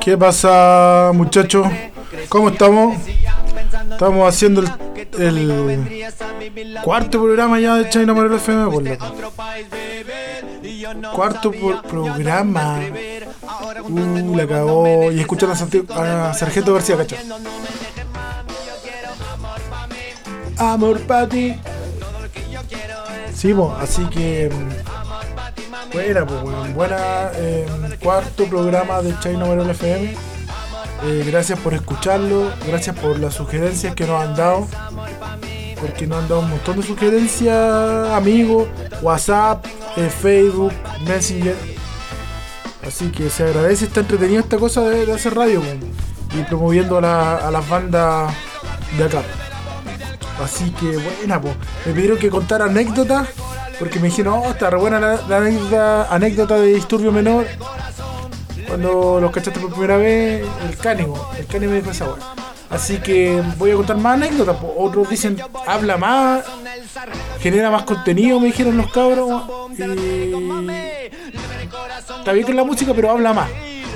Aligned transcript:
¿Qué 0.00 0.16
pasa, 0.16 1.10
muchachos? 1.14 1.66
¿Cómo 2.28 2.48
estamos? 2.50 2.96
Estamos 3.90 4.28
haciendo 4.28 4.62
el, 5.18 5.50
el 6.50 6.78
cuarto 6.82 7.22
programa 7.22 7.60
ya 7.60 7.76
de 7.76 7.88
China 7.90 8.14
Morel 8.14 8.34
FM, 8.34 8.70
por 8.70 8.82
loco. 8.82 9.06
Cuarto 11.14 11.52
por 11.52 11.82
programa. 11.82 12.80
Uh, 13.88 14.36
la 14.36 14.46
cagó. 14.46 15.12
Y 15.12 15.20
escuchan 15.20 15.50
a, 15.50 16.30
a 16.30 16.34
Sargento 16.34 16.74
García, 16.74 16.96
cacho. 16.96 17.16
Amor 20.56 21.00
para 21.02 21.28
ti. 21.28 21.54
Sí, 23.34 23.54
po, 23.54 23.76
así 23.80 24.04
que. 24.06 24.50
Mm, 25.88 25.92
Buena, 25.92 26.26
pues, 26.26 26.42
weón. 26.42 26.74
Buena. 26.74 27.30
eh, 27.34 27.66
cuarto 28.02 28.44
programa 28.46 29.02
de 29.02 29.18
China 29.20 29.44
Morel 29.44 29.70
FM. 29.70 30.14
Eh, 31.04 31.24
gracias 31.26 31.58
por 31.60 31.74
escucharlo, 31.74 32.50
gracias 32.66 32.98
por 32.98 33.18
las 33.20 33.34
sugerencias 33.34 33.94
que 33.94 34.04
nos 34.04 34.20
han 34.20 34.34
dado, 34.34 34.66
porque 35.80 36.08
nos 36.08 36.18
han 36.18 36.28
dado 36.28 36.40
un 36.40 36.50
montón 36.50 36.80
de 36.80 36.82
sugerencias, 36.82 38.10
amigos, 38.10 38.68
WhatsApp, 39.00 39.64
eh, 39.96 40.10
Facebook, 40.10 40.72
Messenger. 41.06 41.54
Así 42.86 43.10
que 43.10 43.30
se 43.30 43.44
agradece, 43.44 43.84
está 43.84 44.00
entretenido 44.00 44.40
esta 44.40 44.56
cosa 44.56 44.80
de, 44.82 45.12
hacer 45.12 45.34
radio 45.34 45.62
y 46.36 46.42
promoviendo 46.44 46.98
a 46.98 47.50
las 47.50 47.68
bandas 47.68 48.34
de 48.96 49.04
acá. 49.04 49.22
Así 50.42 50.70
que 50.70 50.96
buena, 50.96 51.40
pues. 51.40 51.54
Me 51.86 51.92
pidieron 51.92 52.18
que 52.18 52.28
contara 52.30 52.64
anécdotas, 52.66 53.28
porque 53.78 54.00
me 54.00 54.08
dijeron, 54.08 54.40
oh, 54.44 54.50
está 54.50 54.70
re 54.70 54.76
buena 54.76 54.98
la, 55.00 56.06
anécdota, 56.10 56.56
de 56.56 56.74
disturbio 56.74 57.12
menor 57.12 57.46
cuando 58.66 59.18
los 59.20 59.30
cachaste 59.30 59.60
por 59.60 59.70
primera 59.70 59.96
vez, 59.96 60.46
el 60.68 60.76
cánigo, 60.76 61.30
el 61.38 61.46
cánigo 61.46 61.72
me 61.72 61.78
dijo 61.78 61.90
esa 61.90 62.04
weá. 62.04 62.34
Así 62.70 62.98
que 62.98 63.42
voy 63.56 63.70
a 63.70 63.76
contar 63.76 63.96
más 63.96 64.14
anécdotas. 64.14 64.56
Otros 64.76 65.08
dicen, 65.08 65.38
habla 65.66 65.96
más, 65.96 66.44
genera 67.40 67.70
más 67.70 67.84
contenido, 67.84 68.38
me 68.38 68.48
dijeron 68.48 68.76
los 68.76 68.92
cabros. 68.92 69.42
Y... 69.78 70.34
Está 72.18 72.32
bien 72.32 72.44
con 72.44 72.56
la 72.56 72.64
música, 72.64 72.92
pero 72.94 73.10
habla 73.10 73.32
más. 73.32 73.48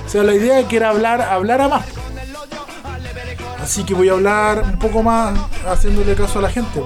O 0.07 0.09
sea, 0.09 0.23
la 0.23 0.35
idea 0.35 0.67
que 0.67 0.77
era 0.77 0.89
hablar, 0.89 1.21
hablar 1.21 1.61
a 1.61 1.69
más. 1.69 1.85
Así 3.61 3.85
que 3.85 3.95
voy 3.95 4.09
a 4.09 4.13
hablar 4.13 4.63
un 4.63 4.79
poco 4.79 5.03
más, 5.03 5.39
haciéndole 5.67 6.15
caso 6.15 6.39
a 6.39 6.43
la 6.43 6.51
gente. 6.51 6.83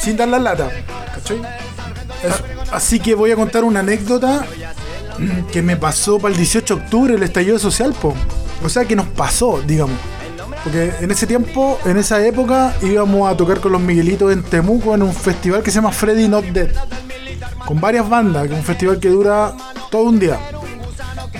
Sin 0.00 0.16
dar 0.16 0.28
la 0.28 0.38
lata. 0.38 0.70
Así 2.72 3.00
que 3.00 3.14
voy 3.14 3.30
a 3.30 3.36
contar 3.36 3.64
una 3.64 3.80
anécdota 3.80 4.46
que 5.52 5.62
me 5.62 5.76
pasó 5.76 6.18
para 6.18 6.32
el 6.32 6.38
18 6.38 6.76
de 6.76 6.82
octubre, 6.82 7.14
el 7.14 7.22
estallido 7.22 7.58
social, 7.58 7.92
po. 7.92 8.14
O 8.64 8.68
sea, 8.68 8.84
que 8.84 8.96
nos 8.96 9.06
pasó, 9.06 9.60
digamos. 9.62 9.96
Porque 10.64 10.92
en 11.00 11.10
ese 11.10 11.26
tiempo, 11.26 11.78
en 11.84 11.96
esa 11.96 12.24
época, 12.26 12.74
íbamos 12.82 13.30
a 13.30 13.36
tocar 13.36 13.60
con 13.60 13.72
los 13.72 13.80
Miguelitos 13.80 14.32
en 14.32 14.42
Temuco 14.42 14.94
en 14.94 15.02
un 15.02 15.14
festival 15.14 15.62
que 15.62 15.70
se 15.70 15.76
llama 15.76 15.92
Freddy 15.92 16.28
Not 16.28 16.46
Dead. 16.46 16.70
Con 17.64 17.80
varias 17.80 18.08
bandas, 18.08 18.46
que 18.46 18.54
es 18.54 18.58
un 18.58 18.64
festival 18.64 18.98
que 18.98 19.08
dura 19.08 19.54
todo 19.90 20.02
un 20.02 20.18
día. 20.18 20.38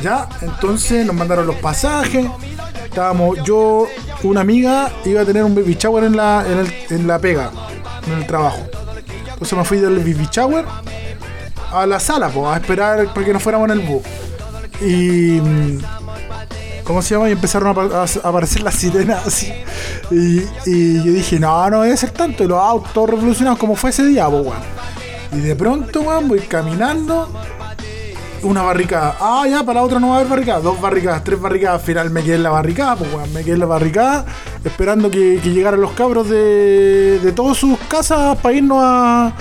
Ya, 0.03 0.29
entonces 0.43 1.05
nos 1.05 1.17
mandaron 1.17 1.47
los 1.47 1.57
pasajes. 1.57 2.27
Estábamos, 2.85 3.43
yo, 3.45 3.87
una 4.23 4.41
amiga, 4.41 4.91
iba 5.05 5.23
a 5.23 5.25
tener 5.25 5.45
un 5.45 5.55
baby 5.55 5.75
shower 5.75 6.05
en 6.05 6.17
la, 6.17 6.45
en 6.91 7.07
la 7.07 7.19
pega, 7.19 7.51
en 8.07 8.13
el 8.15 8.27
trabajo. 8.27 8.67
Entonces 9.39 9.57
me 9.57 9.65
fui 9.65 9.79
del 9.79 9.99
baby 9.99 10.29
shower 10.33 10.65
a 11.73 11.87
la 11.87 12.01
sala, 12.01 12.29
po, 12.29 12.51
a 12.51 12.57
esperar 12.57 13.13
para 13.15 13.25
que 13.27 13.33
nos 13.33 13.43
fuéramos 13.43 13.71
en 13.71 13.79
el 13.81 13.87
bus. 13.87 14.03
Y. 14.81 15.41
mm, 15.41 15.79
¿Cómo 16.85 17.03
se 17.03 17.15
llama? 17.15 17.29
Y 17.29 17.33
empezaron 17.33 17.69
a, 17.69 17.71
apa- 17.73 18.03
a 18.25 18.29
aparecer 18.29 18.63
las 18.63 18.75
sirenas 18.75 19.27
así. 19.27 19.53
Y, 20.11 20.41
y 20.65 21.03
yo 21.05 21.13
dije, 21.13 21.39
no, 21.39 21.69
no 21.69 21.83
debe 21.83 21.95
ser 21.99 22.11
tanto. 22.13 22.45
Y 22.45 22.49
los 22.49 22.59
autos 22.59 23.11
revolucionados 23.11 23.59
como 23.59 23.77
fue 23.77 23.91
ese 23.91 24.05
día, 24.07 24.27
weón. 24.29 24.57
Y 25.33 25.41
de 25.41 25.55
pronto, 25.55 26.01
weón, 26.01 26.29
voy 26.29 26.41
caminando. 26.41 27.29
Una 28.43 28.63
barricada. 28.63 29.17
Ah, 29.21 29.47
ya, 29.49 29.63
para 29.63 29.81
la 29.81 29.87
otra 29.87 29.99
no 29.99 30.09
va 30.09 30.15
a 30.15 30.19
haber 30.19 30.31
barricada. 30.31 30.61
Dos 30.61 30.81
barricadas, 30.81 31.25
tres 31.25 31.41
barricadas. 31.41 31.81
Al 31.81 31.87
final 31.87 32.11
me 32.11 32.23
quedé 32.23 32.37
en 32.37 32.43
la 32.43 32.51
barricada, 32.51 32.97
pues, 32.97 33.13
weón. 33.13 33.33
Me 33.33 33.43
quedé 33.43 33.55
en 33.55 33.61
la 33.61 33.67
barricada 33.67 34.25
esperando 34.65 35.11
que, 35.11 35.41
llegaran 35.41 35.81
los 35.81 35.93
cabros 35.93 36.29
de, 36.29 37.19
de 37.23 37.33
todas 37.33 37.57
sus 37.57 37.79
casas 37.89 38.37
para 38.39 38.55
irnos 38.55 38.79
a, 38.81 39.33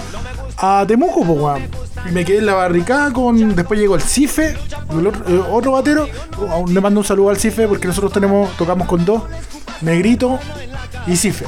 a 0.57 0.85
Temuco, 0.87 1.23
pues, 1.23 1.39
weón. 1.39 1.87
Me 2.11 2.25
quedé 2.25 2.39
en 2.39 2.45
la 2.45 2.55
barricada 2.55 3.11
con. 3.11 3.55
Después 3.55 3.79
llegó 3.79 3.95
el 3.95 4.01
CIFE, 4.01 4.55
el 4.91 5.07
otro, 5.07 5.23
eh, 5.27 5.43
otro 5.51 5.71
batero. 5.73 6.07
Aún 6.49 6.73
le 6.73 6.81
mando 6.81 6.99
un 6.99 7.05
saludo 7.05 7.29
al 7.29 7.37
CIFE 7.37 7.67
porque 7.67 7.87
nosotros 7.87 8.11
tenemos, 8.11 8.55
tocamos 8.57 8.87
con 8.87 9.03
dos, 9.05 9.23
Negrito 9.81 10.39
y 11.05 11.15
CIFE. 11.15 11.45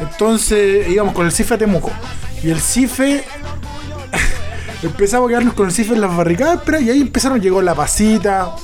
Entonces 0.00 0.88
íbamos 0.88 1.14
con 1.14 1.26
el 1.26 1.32
CIFE 1.32 1.54
a 1.54 1.58
Temuco. 1.58 1.90
Y 2.42 2.50
el 2.50 2.60
CIFE 2.60 3.24
empezamos 4.86 5.26
a 5.26 5.28
quedarnos 5.28 5.54
con 5.54 5.66
el 5.66 5.72
CIFE 5.72 5.94
en 5.94 6.00
las 6.00 6.16
barricadas, 6.16 6.60
pero 6.64 6.80
y 6.80 6.90
ahí 6.90 7.00
empezaron, 7.00 7.40
llegó 7.40 7.62
la 7.62 7.74
pasita, 7.74 8.54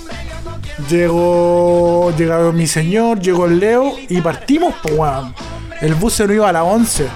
llegó, 0.88 2.12
llegó 2.16 2.52
mi 2.52 2.66
señor, 2.66 3.20
llegó 3.20 3.46
el 3.46 3.58
Leo 3.58 3.94
y 4.08 4.20
partimos, 4.20 4.74
pues 4.82 4.94
weón. 4.96 5.34
El 5.80 5.94
bus 5.94 6.14
se 6.14 6.26
nos 6.26 6.36
iba 6.36 6.48
a 6.48 6.52
las 6.52 6.62
11. 6.62 7.08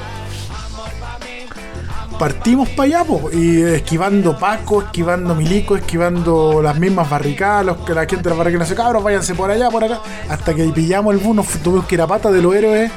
Partimos 2.19 2.69
para 2.71 2.83
allá, 2.84 3.05
po, 3.05 3.31
y 3.31 3.61
esquivando 3.61 4.39
Paco, 4.39 4.83
esquivando 4.83 5.34
Milico, 5.34 5.77
esquivando 5.77 6.62
las 6.62 6.78
mismas 6.78 7.11
barricadas, 7.11 7.67
los 7.67 7.77
que 7.78 7.93
la 7.93 8.06
gente 8.06 8.23
de 8.23 8.31
las 8.31 8.38
barricadas 8.38 8.69
dice, 8.69 8.81
cabros, 8.81 9.03
váyanse 9.03 9.34
por 9.34 9.50
allá, 9.50 9.69
por 9.71 9.84
acá, 9.84 10.00
hasta 10.28 10.55
que 10.55 10.65
pillamos 10.69 11.15
el 11.15 11.21
bus, 11.21 11.37
nos 11.37 11.47
tuvimos 11.47 11.87
que 11.87 11.94
ir 11.97 12.00
a 12.00 12.06
pata 12.06 12.31
de 12.33 12.41
los 12.41 12.55
héroes 12.55 12.91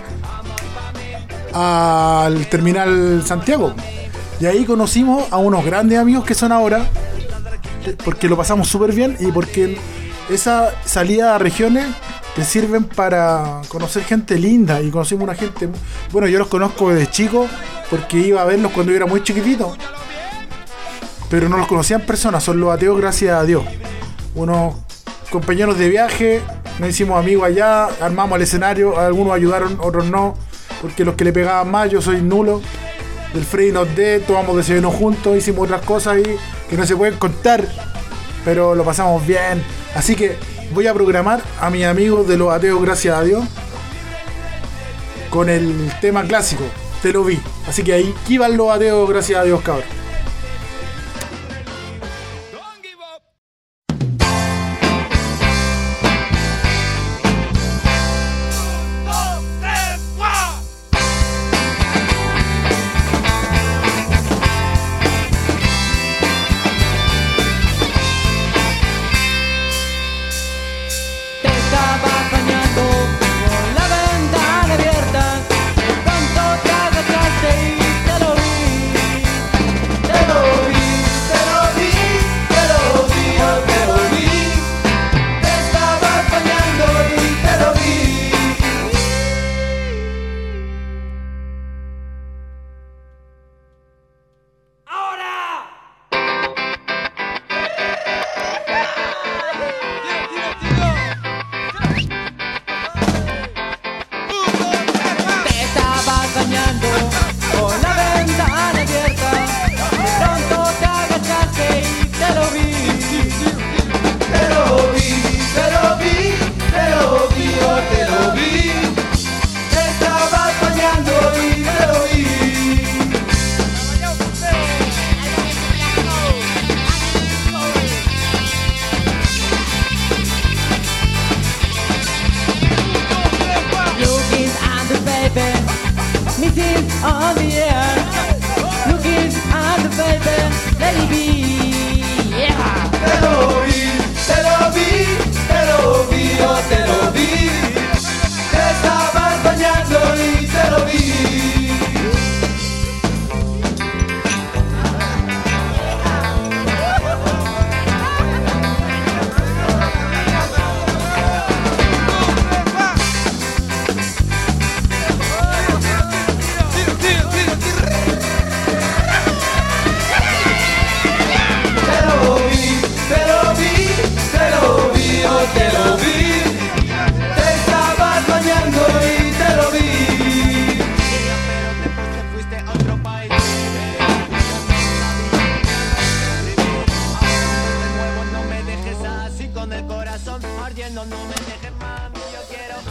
al 1.53 2.47
terminal 2.47 3.21
Santiago. 3.25 3.73
Y 4.39 4.45
ahí 4.45 4.65
conocimos 4.65 5.31
a 5.31 5.37
unos 5.37 5.65
grandes 5.65 5.99
amigos 5.99 6.23
que 6.23 6.33
son 6.33 6.51
ahora, 6.51 6.85
porque 8.05 8.29
lo 8.29 8.37
pasamos 8.37 8.67
súper 8.67 8.93
bien 8.93 9.17
y 9.19 9.31
porque 9.31 9.77
esa 10.29 10.73
salida 10.85 11.35
a 11.35 11.37
regiones 11.37 11.87
te 12.35 12.45
sirven 12.45 12.85
para 12.85 13.61
conocer 13.67 14.03
gente 14.03 14.37
linda 14.37 14.81
y 14.81 14.91
conocimos 14.91 15.23
una 15.23 15.35
gente, 15.35 15.67
bueno, 16.11 16.27
yo 16.27 16.39
los 16.39 16.47
conozco 16.47 16.93
desde 16.93 17.11
chico 17.11 17.47
porque 17.89 18.17
iba 18.19 18.41
a 18.41 18.45
verlos 18.45 18.71
cuando 18.71 18.91
yo 18.91 18.97
era 18.97 19.07
muy 19.07 19.23
chiquitito, 19.23 19.75
pero 21.29 21.49
no 21.49 21.57
los 21.57 21.67
conocía 21.67 21.97
en 21.97 22.05
persona, 22.05 22.39
son 22.39 22.59
los 22.59 22.71
ateos 22.71 22.97
gracias 22.97 23.35
a 23.35 23.43
Dios. 23.43 23.63
Unos 24.35 24.75
compañeros 25.31 25.77
de 25.77 25.89
viaje, 25.89 26.41
nos 26.79 26.89
hicimos 26.89 27.19
amigos 27.19 27.45
allá, 27.45 27.87
armamos 27.99 28.37
el 28.37 28.43
escenario, 28.43 28.97
algunos 28.97 29.33
ayudaron, 29.33 29.77
otros 29.81 30.05
no, 30.05 30.35
porque 30.81 31.03
los 31.03 31.15
que 31.15 31.25
le 31.25 31.33
pegaban 31.33 31.69
más, 31.69 31.89
yo 31.89 32.01
soy 32.01 32.21
nulo. 32.21 32.61
Del 33.33 33.45
Freddy 33.45 33.71
Not 33.71 33.89
Dead, 33.89 34.21
tomamos 34.21 34.57
desayuno 34.57 34.89
juntos, 34.89 35.37
hicimos 35.37 35.65
otras 35.65 35.81
cosas 35.83 36.15
ahí 36.15 36.37
que 36.69 36.77
no 36.77 36.85
se 36.85 36.95
pueden 36.95 37.17
contar, 37.17 37.63
pero 38.43 38.73
lo 38.73 38.83
pasamos 38.83 39.25
bien. 39.25 39.63
Así 39.95 40.15
que 40.15 40.37
voy 40.73 40.87
a 40.87 40.93
programar 40.93 41.41
a 41.59 41.69
mis 41.69 41.85
amigos 41.85 42.27
de 42.27 42.37
los 42.37 42.51
ateos, 42.51 42.81
gracias 42.81 43.17
a 43.17 43.23
Dios, 43.23 43.43
con 45.29 45.49
el 45.49 45.91
tema 46.01 46.23
clásico, 46.23 46.63
te 47.01 47.13
lo 47.13 47.23
vi. 47.23 47.39
Así 47.67 47.83
que 47.83 47.93
ahí, 47.93 48.15
van 48.39 48.57
los 48.57 48.71
ateos, 48.71 49.07
gracias 49.09 49.39
a 49.39 49.43
Dios, 49.43 49.61
cabrón. 49.61 49.98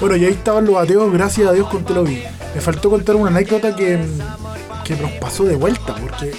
Bueno, 0.00 0.16
y 0.16 0.24
ahí 0.26 0.32
estaban 0.32 0.64
los 0.64 0.76
ateos, 0.76 1.12
gracias 1.12 1.48
a 1.48 1.52
Dios 1.52 1.68
con 1.68 1.84
lo 1.94 2.04
vi. 2.04 2.22
Me 2.54 2.60
faltó 2.60 2.90
contar 2.90 3.16
una 3.16 3.30
anécdota 3.30 3.74
que, 3.74 3.98
que 4.84 4.96
nos 4.96 5.10
pasó 5.12 5.44
de 5.44 5.56
vuelta, 5.56 5.94
porque 5.96 6.32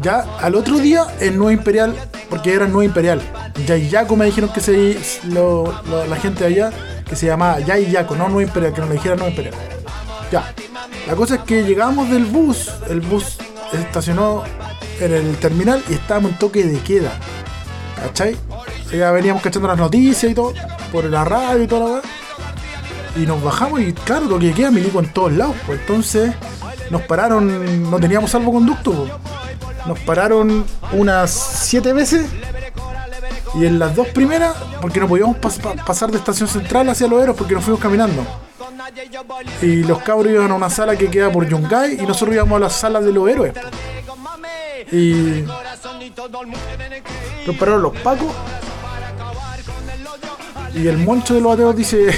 ya 0.00 0.24
al 0.40 0.54
otro 0.54 0.78
día 0.78 1.06
en 1.20 1.36
Nueva 1.36 1.52
Imperial, 1.52 1.94
porque 2.28 2.52
era 2.52 2.66
Nueva 2.66 2.84
Imperial, 2.84 3.20
Yayaco 3.66 4.16
me 4.16 4.26
dijeron 4.26 4.50
que 4.52 4.60
se, 4.60 4.98
lo- 5.28 5.80
lo- 5.88 6.06
la 6.06 6.16
gente 6.16 6.40
de 6.40 6.46
allá, 6.46 6.70
que 7.08 7.16
se 7.16 7.26
llamaba 7.26 7.60
Yayaco, 7.60 8.16
no 8.16 8.28
Nueva 8.28 8.42
Imperial, 8.48 8.72
que 8.74 8.80
nos 8.80 8.90
dijera 8.90 9.14
Nueva 9.14 9.30
Imperial. 9.30 9.54
Ya, 10.32 10.52
la 11.06 11.14
cosa 11.16 11.36
es 11.36 11.40
que 11.42 11.62
llegamos 11.64 12.10
del 12.10 12.24
bus, 12.24 12.70
el 12.88 13.00
bus 13.00 13.38
estacionó 13.72 14.42
en 15.00 15.12
el 15.14 15.36
terminal 15.36 15.82
y 15.88 15.94
estábamos 15.94 16.32
en 16.32 16.38
toque 16.38 16.64
de 16.64 16.78
queda. 16.80 17.12
¿Cachai? 17.96 18.36
Ya 18.92 19.10
veníamos 19.12 19.42
cachando 19.42 19.68
las 19.68 19.78
noticias 19.78 20.30
y 20.30 20.34
todo, 20.34 20.52
por 20.92 21.04
la 21.04 21.24
radio 21.24 21.62
y 21.62 21.66
toda 21.66 21.80
la 21.80 21.92
weá. 21.94 22.02
Y 23.16 23.20
nos 23.26 23.42
bajamos 23.42 23.80
y 23.80 23.92
claro, 23.92 24.26
lo 24.26 24.38
que 24.38 24.52
queda 24.52 24.70
milico 24.70 25.00
en 25.00 25.12
todos 25.12 25.32
lados. 25.32 25.56
Pues 25.66 25.80
entonces 25.80 26.32
nos 26.90 27.02
pararon, 27.02 27.90
no 27.90 27.98
teníamos 27.98 28.30
salvoconducto. 28.30 28.92
pues. 28.92 29.12
Nos 29.86 29.98
pararon 30.00 30.64
unas 30.92 31.30
siete 31.30 31.92
veces. 31.92 32.28
Y 33.54 33.64
en 33.64 33.78
las 33.78 33.94
dos 33.96 34.06
primeras, 34.08 34.54
porque 34.82 35.00
no 35.00 35.08
podíamos 35.08 35.36
pas- 35.38 35.58
pa- 35.60 35.74
pasar 35.84 36.10
de 36.10 36.18
estación 36.18 36.48
central 36.48 36.88
hacia 36.90 37.06
los 37.08 37.22
Eros 37.22 37.34
porque 37.36 37.54
nos 37.54 37.64
fuimos 37.64 37.80
caminando. 37.80 38.24
Y 39.62 39.82
los 39.84 39.98
cabros 40.02 40.30
iban 40.30 40.50
a 40.50 40.54
una 40.54 40.68
sala 40.70 40.96
que 40.96 41.10
queda 41.10 41.32
por 41.32 41.48
Yungay 41.48 41.94
y 42.00 42.06
nosotros 42.06 42.34
íbamos 42.34 42.56
a 42.56 42.60
la 42.60 42.70
sala 42.70 43.00
de 43.00 43.12
los 43.12 43.28
héroes. 43.28 43.54
Y 44.92 45.44
nos 47.46 47.56
pararon 47.56 47.82
los 47.82 47.96
pacos 47.98 48.28
y 50.74 50.86
el 50.86 50.98
moncho 50.98 51.34
de 51.34 51.40
los 51.40 51.52
ateos 51.52 51.76
dice, 51.76 52.08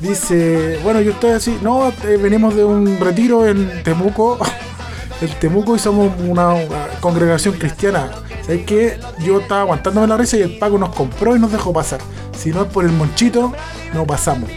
dice, 0.00 0.78
bueno, 0.82 1.00
y 1.00 1.08
ustedes 1.08 1.36
así, 1.36 1.58
no, 1.62 1.88
eh, 1.88 2.16
venimos 2.20 2.54
de 2.54 2.64
un 2.64 2.98
retiro 2.98 3.46
en 3.46 3.82
Temuco, 3.82 4.38
en 5.20 5.30
Temuco 5.38 5.76
y 5.76 5.78
somos 5.78 6.12
una, 6.26 6.54
congregación 7.00 7.54
cristiana. 7.54 8.10
¿Sabes 8.42 8.66
qué? 8.66 9.00
Yo 9.24 9.40
estaba 9.40 9.62
aguantándome 9.62 10.06
la 10.06 10.16
risa 10.16 10.36
y 10.36 10.42
el 10.42 10.58
Paco 10.58 10.78
nos 10.78 10.94
compró 10.94 11.34
y 11.34 11.38
nos 11.38 11.50
dejó 11.50 11.72
pasar. 11.72 12.00
Si 12.36 12.50
no 12.50 12.62
es 12.62 12.68
por 12.68 12.84
el 12.84 12.92
monchito, 12.92 13.52
no 13.94 14.06
pasamos. 14.06 14.50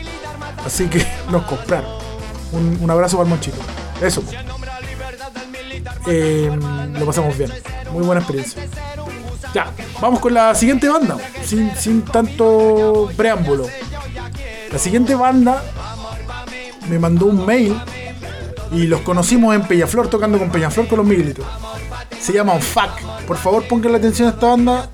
Así 0.66 0.88
que 0.88 1.06
nos 1.32 1.44
compraron. 1.44 1.90
Un, 2.52 2.78
un 2.82 2.92
abrazo 2.92 3.18
para 3.18 3.28
el 3.28 3.30
monchito. 3.30 3.58
Eso. 4.02 4.24
Eh, 6.08 6.50
lo 7.00 7.06
pasamos 7.06 7.38
bien. 7.38 7.52
Muy 7.92 8.06
buena 8.06 8.22
experiencia. 8.22 8.64
Ya, 9.58 9.74
vamos 10.00 10.20
con 10.20 10.36
la 10.36 10.54
siguiente 10.54 10.88
banda, 10.88 11.18
sin, 11.44 11.76
sin 11.76 12.04
tanto 12.04 13.10
preámbulo. 13.18 13.66
La 14.72 14.78
siguiente 14.78 15.16
banda 15.16 15.64
me 16.88 17.00
mandó 17.00 17.26
un 17.26 17.44
mail 17.44 17.76
y 18.72 18.86
los 18.86 19.02
conocimos 19.02 19.56
en 19.56 19.64
Peñaflor 19.64 20.10
tocando 20.12 20.38
con 20.38 20.52
Peñaflor 20.52 20.88
con 20.88 21.00
los 21.00 21.08
Miguelitos. 21.08 21.44
Se 22.22 22.34
llaman 22.34 22.62
FAC. 22.62 23.02
Por 23.26 23.36
favor, 23.38 23.68
pongan 23.68 23.94
la 23.94 23.98
atención 23.98 24.28
a 24.28 24.32
esta 24.34 24.46
banda. 24.46 24.90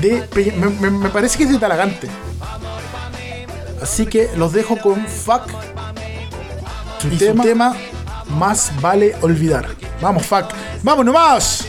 De 0.00 0.22
Peña- 0.22 0.56
me, 0.56 0.70
me- 0.70 0.90
me 0.90 1.08
parece 1.10 1.38
que 1.38 1.44
es 1.44 1.52
de 1.52 1.58
Talagante. 1.58 2.08
Así 3.80 4.04
que 4.06 4.30
los 4.36 4.52
dejo 4.52 4.76
con 4.78 5.06
FAC. 5.06 5.42
y 7.08 7.18
su 7.20 7.34
tema 7.36 7.76
Más 8.30 8.72
vale 8.80 9.14
olvidar. 9.20 9.68
Vamos, 10.00 10.26
FAC. 10.26 10.52
¡Vamos 10.82 11.04
nomás! 11.04 11.68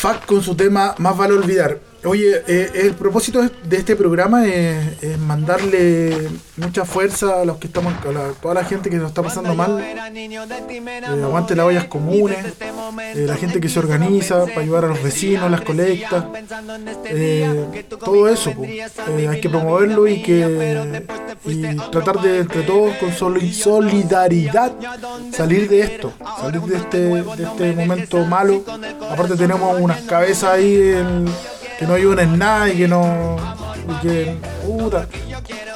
Ahí 0.00 0.06
estaba 0.06 0.14
Fac 0.14 0.26
con 0.26 0.42
su 0.42 0.54
tema 0.54 0.94
Más 0.98 1.16
vale 1.16 1.34
olvidar. 1.34 1.78
Oye, 2.04 2.42
eh, 2.46 2.70
el 2.74 2.94
propósito 2.94 3.42
de 3.42 3.76
este 3.76 3.96
programa 3.96 4.46
es 4.46 5.02
mandarle 5.34 6.28
mucha 6.56 6.84
fuerza 6.84 7.40
a 7.42 7.44
los 7.44 7.56
que 7.58 7.68
estamos, 7.68 7.94
a 8.04 8.12
la- 8.12 8.32
toda 8.42 8.54
la 8.54 8.64
gente 8.64 8.90
que 8.90 8.96
nos 8.96 9.08
está 9.08 9.22
pasando 9.22 9.54
mal. 9.54 9.80
Eh, 9.80 11.22
aguante 11.22 11.54
las 11.54 11.66
ollas 11.66 11.84
comunes, 11.84 12.38
eh, 13.14 13.24
la 13.26 13.36
gente 13.36 13.60
que 13.60 13.68
se 13.68 13.78
organiza 13.78 14.44
para 14.46 14.60
ayudar 14.62 14.84
a 14.86 14.88
los 14.88 15.00
vecinos, 15.02 15.48
las 15.50 15.60
colectas, 15.60 16.24
eh, 17.06 17.84
todo 18.04 18.28
eso. 18.28 18.50
hay 19.30 19.40
que 19.40 19.48
promoverlo 19.48 20.08
y 20.08 20.20
que 20.22 20.38
y 21.46 21.62
tratar 21.92 22.20
de 22.20 22.40
entre 22.40 22.62
todos 22.62 22.96
con 22.96 23.12
soli- 23.12 23.52
solidaridad 23.52 24.72
salir 25.32 25.68
de 25.68 25.80
esto, 25.82 26.12
salir 26.40 26.60
de 26.62 26.76
este, 26.76 26.98
de 26.98 27.44
este 27.44 27.72
momento 27.72 28.24
malo. 28.26 28.62
Aparte 29.10 29.36
tenemos 29.36 29.78
unas 29.80 30.00
cabezas 30.02 30.50
ahí 30.54 30.74
en- 30.74 31.26
que 31.78 31.86
no 31.86 31.94
ayudan 31.94 32.18
en 32.20 32.38
nada 32.38 32.68
y 32.68 32.76
que 32.76 32.88
no 32.88 33.36
y 33.88 34.06
que 34.06 34.36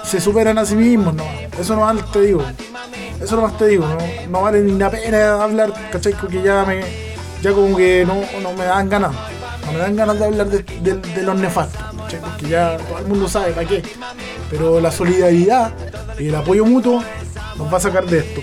se 0.05 0.21
superan 0.21 0.59
a 0.59 0.65
sí 0.65 0.75
mismos, 0.77 1.15
no. 1.15 1.25
Eso 1.59 1.75
nomás 1.75 2.11
te 2.13 2.21
digo. 2.21 2.43
Eso 3.21 3.37
nomás 3.37 3.57
te 3.57 3.67
digo, 3.67 3.87
no, 3.87 3.99
no 4.29 4.43
vale 4.43 4.61
ni 4.61 4.79
la 4.79 4.91
pena 4.91 5.43
hablar, 5.43 5.73
¿cachai? 5.91 6.15
Porque 6.15 6.43
ya 6.43 6.65
me 6.65 6.83
ya 7.41 7.53
como 7.53 7.77
que 7.77 8.05
no, 8.07 8.21
no 8.41 8.53
me 8.55 8.65
dan 8.65 8.89
ganas. 8.89 9.13
No 9.67 9.73
me 9.73 9.79
dan 9.79 9.97
ganas 9.97 10.19
de 10.19 10.25
hablar 10.25 10.49
de 10.49 11.23
los 11.23 11.37
nefastos, 11.37 11.83
¿cachai? 12.03 12.21
Porque 12.21 12.49
ya 12.49 12.77
todo 12.77 12.99
el 12.99 13.07
mundo 13.07 13.29
sabe 13.29 13.53
para 13.53 13.67
qué. 13.67 13.83
Pero 14.51 14.81
la 14.81 14.91
solidaridad 14.91 15.73
y 16.19 16.29
el 16.29 16.35
apoyo 16.35 16.65
mutuo 16.65 17.03
nos 17.57 17.73
va 17.73 17.79
a 17.79 17.81
sacar 17.81 18.07
de 18.07 18.19
esto. 18.19 18.41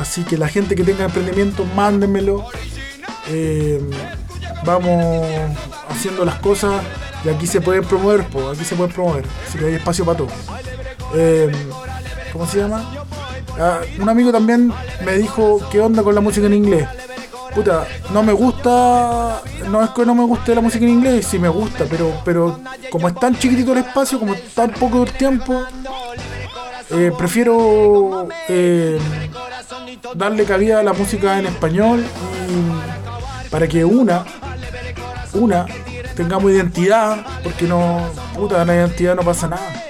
Así 0.00 0.24
que 0.24 0.36
la 0.36 0.48
gente 0.48 0.74
que 0.74 0.84
tenga 0.84 1.04
emprendimiento, 1.04 1.64
mándenmelo. 1.76 2.44
Eh, 3.28 3.80
vamos 4.64 5.34
haciendo 5.88 6.24
las 6.24 6.36
cosas 6.40 6.82
y 7.24 7.28
aquí 7.28 7.46
se 7.46 7.60
pueden 7.60 7.84
promover, 7.84 8.26
po, 8.28 8.50
aquí 8.50 8.64
se 8.64 8.74
pueden 8.74 8.92
promover. 8.92 9.24
Así 9.48 9.58
que 9.58 9.66
hay 9.66 9.74
espacio 9.74 10.04
para 10.04 10.18
todo. 10.18 10.28
Eh, 11.14 11.50
¿Cómo 12.32 12.46
se 12.46 12.58
llama? 12.58 12.84
Ah, 13.58 13.80
un 14.00 14.08
amigo 14.08 14.32
también 14.32 14.72
me 15.04 15.16
dijo 15.16 15.60
qué 15.70 15.80
onda 15.80 16.02
con 16.02 16.14
la 16.14 16.20
música 16.20 16.46
en 16.46 16.54
inglés. 16.54 16.88
Puta, 17.54 17.86
no 18.12 18.22
me 18.24 18.32
gusta, 18.32 19.40
no 19.70 19.82
es 19.84 19.90
que 19.90 20.04
no 20.04 20.14
me 20.14 20.24
guste 20.24 20.56
la 20.56 20.60
música 20.60 20.84
en 20.84 20.90
inglés, 20.90 21.24
sí 21.24 21.38
me 21.38 21.48
gusta, 21.48 21.84
pero, 21.88 22.12
pero 22.24 22.58
como 22.90 23.06
es 23.06 23.14
tan 23.14 23.38
chiquitito 23.38 23.72
el 23.72 23.78
espacio, 23.78 24.18
como 24.18 24.34
tan 24.54 24.72
poco 24.72 25.04
el 25.04 25.12
tiempo, 25.12 25.62
eh, 26.90 27.12
prefiero 27.16 28.26
eh, 28.48 28.98
darle 30.16 30.44
cabida 30.44 30.80
a 30.80 30.82
la 30.82 30.92
música 30.92 31.38
en 31.38 31.46
español 31.46 32.04
y 32.48 33.50
para 33.50 33.68
que 33.68 33.84
una, 33.84 34.24
una, 35.34 35.64
tengamos 36.14 36.50
identidad, 36.50 37.24
porque 37.42 37.66
no, 37.66 38.00
puta, 38.34 38.64
la 38.64 38.74
identidad 38.74 39.14
no 39.14 39.22
pasa 39.22 39.48
nada. 39.48 39.84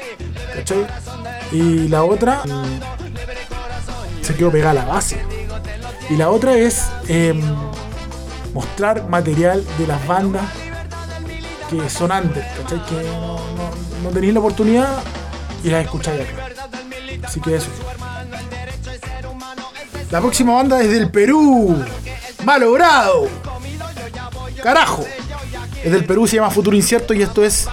Y 1.52 1.88
la 1.88 2.04
otra, 2.04 2.42
se 4.22 4.34
quedó 4.34 4.50
pegada 4.50 4.70
a 4.70 4.74
la 4.74 4.84
base. 4.84 5.20
Y 6.10 6.16
la 6.16 6.30
otra 6.30 6.54
es 6.54 6.84
em, 7.08 7.40
mostrar 8.52 9.08
material 9.08 9.64
de 9.78 9.86
las 9.86 10.06
bandas 10.06 10.44
que 11.70 11.88
son 11.88 12.08
¿cachai? 12.08 12.84
Que 12.86 13.02
no, 13.04 13.36
no, 13.36 13.70
no 14.02 14.10
tenéis 14.10 14.34
la 14.34 14.40
oportunidad 14.40 15.02
y 15.62 15.70
las 15.70 15.84
escucháis 15.84 16.20
acá. 16.20 16.48
Así 17.24 17.40
que 17.40 17.56
eso. 17.56 17.70
La 20.10 20.20
próxima 20.20 20.54
banda 20.54 20.80
es 20.80 20.90
del 20.90 21.10
Perú. 21.10 21.82
Malogrado. 22.44 23.28
Carajo. 24.62 25.04
Es 25.84 25.92
del 25.92 26.06
Perú, 26.06 26.26
se 26.26 26.36
llama 26.36 26.50
Futuro 26.50 26.74
Incierto 26.74 27.12
y 27.12 27.20
esto 27.20 27.44
es 27.44 27.68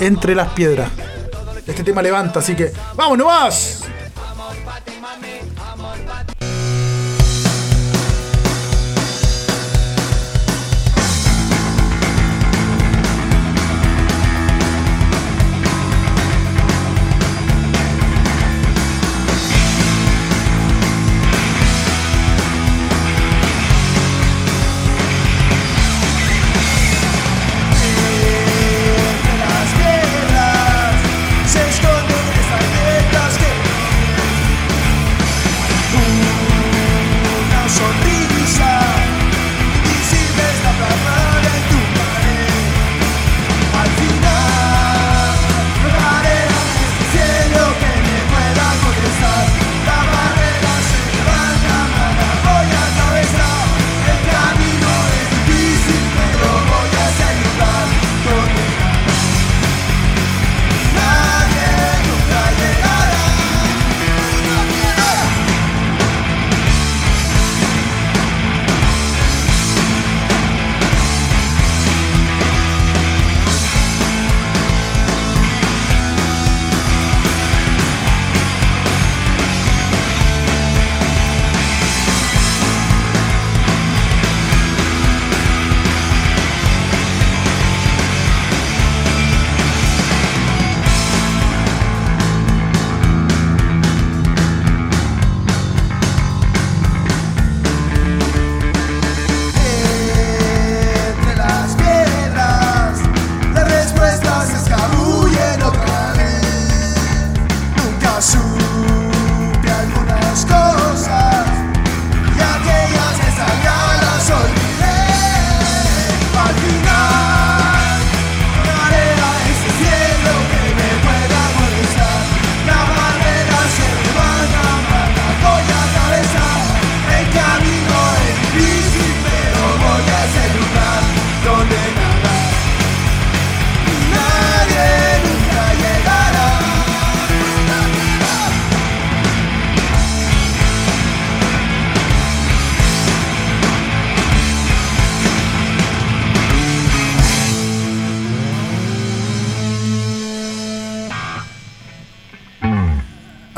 Entre 0.00 0.34
las 0.34 0.48
Piedras. 0.48 0.90
Este 1.64 1.84
tema 1.84 2.02
levanta, 2.02 2.40
así 2.40 2.56
que 2.56 2.72
¡vamos 2.96 3.16
nomás! 3.16 3.84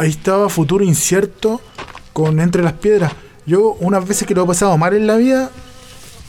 Ahí 0.04 0.10
estaba 0.10 0.50
Futuro 0.50 0.84
Incierto 0.84 1.62
con 2.12 2.38
Entre 2.38 2.62
las 2.62 2.74
Piedras. 2.74 3.10
Yo 3.46 3.74
unas 3.80 4.06
veces 4.06 4.28
que 4.28 4.34
lo 4.34 4.44
he 4.44 4.46
pasado 4.46 4.76
mal 4.76 4.92
en 4.92 5.06
la 5.06 5.16
vida, 5.16 5.48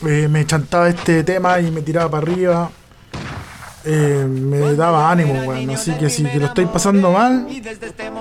eh, 0.06 0.28
me 0.30 0.46
chantaba 0.46 0.88
este 0.88 1.22
tema 1.24 1.60
y 1.60 1.70
me 1.70 1.82
tiraba 1.82 2.10
para 2.10 2.22
arriba. 2.22 2.70
Eh, 3.84 4.26
me 4.26 4.74
daba 4.76 5.10
ánimo, 5.10 5.34
weón. 5.42 5.68
Así 5.68 5.92
que 5.92 6.08
si 6.08 6.24
que 6.24 6.38
lo 6.38 6.46
estoy 6.46 6.64
pasando 6.64 7.10
mal, 7.12 7.46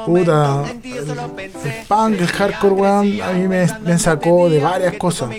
puta, 0.05 0.65
el, 0.69 0.91
el 0.93 1.87
punk, 1.87 2.19
el 2.19 2.27
hardcore, 2.27 2.73
weón, 2.73 3.21
a 3.21 3.31
mí 3.31 3.47
me, 3.47 3.65
me 3.81 3.97
sacó 3.97 4.49
de 4.49 4.59
varias 4.59 4.95
cosas. 4.95 5.29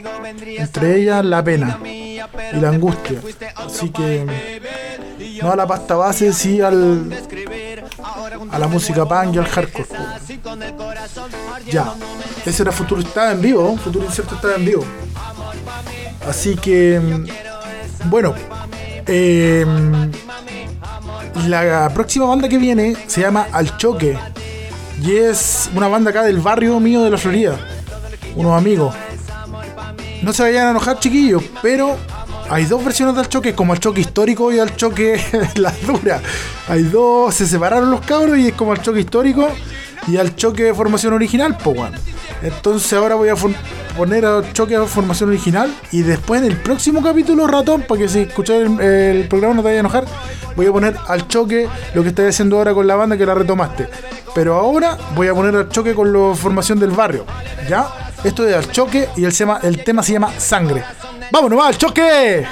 Entre 0.46 0.96
ellas 0.96 1.22
la 1.26 1.44
pena. 1.44 1.78
y 1.84 2.56
la 2.58 2.70
angustia. 2.70 3.20
Así 3.54 3.90
que 3.90 4.24
no 5.42 5.52
a 5.52 5.56
la 5.56 5.66
pasta 5.66 5.94
base, 5.94 6.32
sí 6.32 6.62
al, 6.62 7.10
a 8.50 8.58
la 8.58 8.68
música 8.68 9.06
punk 9.06 9.34
y 9.34 9.38
al 9.38 9.46
hardcore. 9.46 9.88
Ya, 11.70 11.92
ese 12.44 12.62
era 12.62 12.72
Futuro, 12.72 13.00
estaba 13.00 13.32
en 13.32 13.42
vivo, 13.42 13.76
Futuro 13.76 14.06
Incierto 14.06 14.34
estaba 14.34 14.54
en 14.54 14.64
vivo. 14.64 14.84
Así 16.28 16.56
que, 16.56 17.00
mm, 17.00 18.10
bueno, 18.10 18.34
eh, 19.06 19.64
la 21.46 21.88
próxima 21.90 22.26
banda 22.26 22.48
que 22.48 22.58
viene 22.58 22.96
se 23.06 23.20
llama 23.20 23.46
Al 23.52 23.76
Choque 23.76 24.18
y 25.02 25.16
es 25.16 25.70
una 25.74 25.88
banda 25.88 26.10
acá 26.10 26.22
del 26.22 26.38
barrio 26.38 26.80
mío 26.80 27.02
de 27.02 27.10
la 27.10 27.18
Florida, 27.18 27.56
unos 28.34 28.56
amigos. 28.56 28.94
No 30.22 30.32
se 30.32 30.42
vayan 30.42 30.68
a 30.68 30.70
enojar, 30.70 30.98
chiquillos, 30.98 31.42
pero 31.62 31.96
hay 32.48 32.64
dos 32.64 32.84
versiones 32.84 33.16
del 33.16 33.28
choque, 33.28 33.54
como 33.54 33.72
el 33.74 33.80
choque 33.80 34.00
histórico 34.00 34.52
y 34.52 34.58
el 34.58 34.74
choque 34.76 35.20
la 35.56 35.72
dura. 35.86 36.20
Hay 36.68 36.84
dos, 36.84 37.34
se 37.34 37.46
separaron 37.46 37.90
los 37.90 38.00
cabros 38.00 38.38
y 38.38 38.48
es 38.48 38.54
como 38.54 38.72
el 38.72 38.80
choque 38.80 39.00
histórico 39.00 39.48
y 40.06 40.16
al 40.16 40.36
choque 40.36 40.64
de 40.64 40.74
formación 40.74 41.12
original, 41.12 41.56
pues 41.62 41.76
bueno. 41.76 41.98
Entonces 42.42 42.92
ahora 42.92 43.14
voy 43.14 43.28
a 43.28 43.34
poner 43.96 44.24
al 44.24 44.52
choque 44.52 44.78
de 44.78 44.86
formación 44.86 45.30
original 45.30 45.74
y 45.90 46.02
después 46.02 46.42
en 46.42 46.48
el 46.48 46.56
próximo 46.58 47.02
capítulo, 47.02 47.46
ratón, 47.46 47.82
para 47.82 48.00
que 48.00 48.08
si 48.08 48.20
escuchas 48.20 48.62
el, 48.80 49.26
programa 49.28 49.54
no 49.54 49.62
te 49.62 49.64
vaya 49.64 49.76
a 49.78 49.80
enojar, 49.80 50.04
voy 50.54 50.66
a 50.66 50.72
poner 50.72 50.96
al 51.08 51.26
choque 51.28 51.68
lo 51.94 52.02
que 52.02 52.10
estoy 52.10 52.26
haciendo 52.26 52.58
ahora 52.58 52.74
con 52.74 52.86
la 52.86 52.94
banda 52.94 53.16
que 53.16 53.26
la 53.26 53.34
retomaste. 53.34 53.88
Pero 54.34 54.54
ahora 54.54 54.96
voy 55.14 55.28
a 55.28 55.34
poner 55.34 55.56
al 55.56 55.68
choque 55.70 55.94
con 55.94 56.12
la 56.12 56.34
formación 56.34 56.78
del 56.78 56.90
barrio, 56.90 57.24
¿ya? 57.68 57.88
Esto 58.22 58.46
es 58.46 58.54
al 58.54 58.70
choque 58.70 59.08
y 59.16 59.24
el, 59.24 59.36
tema, 59.36 59.60
el 59.62 59.82
tema 59.82 60.02
se 60.02 60.12
llama 60.12 60.30
Sangre. 60.38 60.84
¡Vámonos, 61.30 61.64
al 61.64 61.78
choque! 61.78 62.46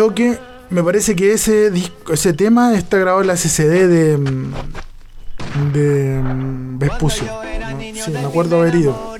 Choque. 0.00 0.38
Me 0.70 0.82
parece 0.82 1.14
que 1.14 1.34
ese 1.34 1.70
disco, 1.70 2.14
ese 2.14 2.32
tema 2.32 2.72
está 2.74 2.96
grabado 2.96 3.20
en 3.20 3.26
la 3.26 3.36
SCD 3.36 3.86
de 3.86 4.16
mm, 4.16 4.52
de 5.74 6.20
mm, 6.22 6.78
Vespucio. 6.78 7.26
¿no? 7.26 7.80
Sí, 8.02 8.10
me 8.10 8.20
acuerdo 8.20 8.60
haber 8.60 8.76
ido. 8.76 9.14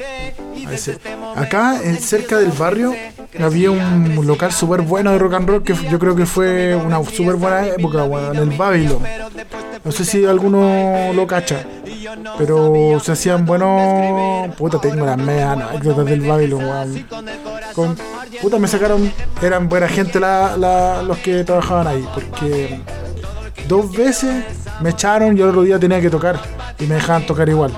a 0.66 0.72
ese. 0.72 0.98
Acá, 1.36 1.82
en, 1.84 1.98
cerca 1.98 2.38
del 2.38 2.52
barrio, 2.52 2.94
había 3.38 3.70
un 3.70 4.26
local 4.26 4.52
súper 4.52 4.80
bueno 4.80 5.10
de 5.10 5.18
rock 5.18 5.34
and 5.34 5.48
roll 5.48 5.62
que 5.62 5.74
yo 5.74 5.98
creo 5.98 6.16
que 6.16 6.24
fue 6.24 6.74
una 6.74 7.04
súper 7.04 7.34
buena 7.34 7.66
época, 7.66 8.04
weón, 8.04 8.36
el 8.36 8.50
Babylon. 8.56 9.02
No 9.84 9.92
sé 9.92 10.06
si 10.06 10.24
alguno 10.24 11.12
lo 11.12 11.26
cacha. 11.26 11.62
Pero 12.38 12.98
se 13.00 13.12
hacían 13.12 13.44
buenos. 13.44 14.54
Puta, 14.56 14.80
tengo 14.80 15.04
las 15.04 15.18
medias 15.18 15.58
anécdotas 15.58 16.06
del 16.06 16.22
Babylon, 16.22 16.64
weón. 16.64 17.06
Con, 17.74 17.96
puta, 18.40 18.58
me 18.58 18.68
sacaron. 18.68 19.12
Eran 19.42 19.68
buena 19.68 19.88
gente 19.88 20.20
los 20.20 21.18
que 21.18 21.44
trabajaban 21.44 21.86
ahí. 21.86 22.06
Porque 22.14 22.80
dos 23.68 23.92
veces 23.92 24.44
me 24.80 24.90
echaron 24.90 25.36
y 25.36 25.40
el 25.40 25.48
otro 25.48 25.62
día 25.62 25.78
tenía 25.78 26.00
que 26.00 26.10
tocar. 26.10 26.40
Y 26.78 26.86
me 26.86 26.96
dejaban 26.96 27.26
tocar 27.26 27.48
igual. 27.48 27.72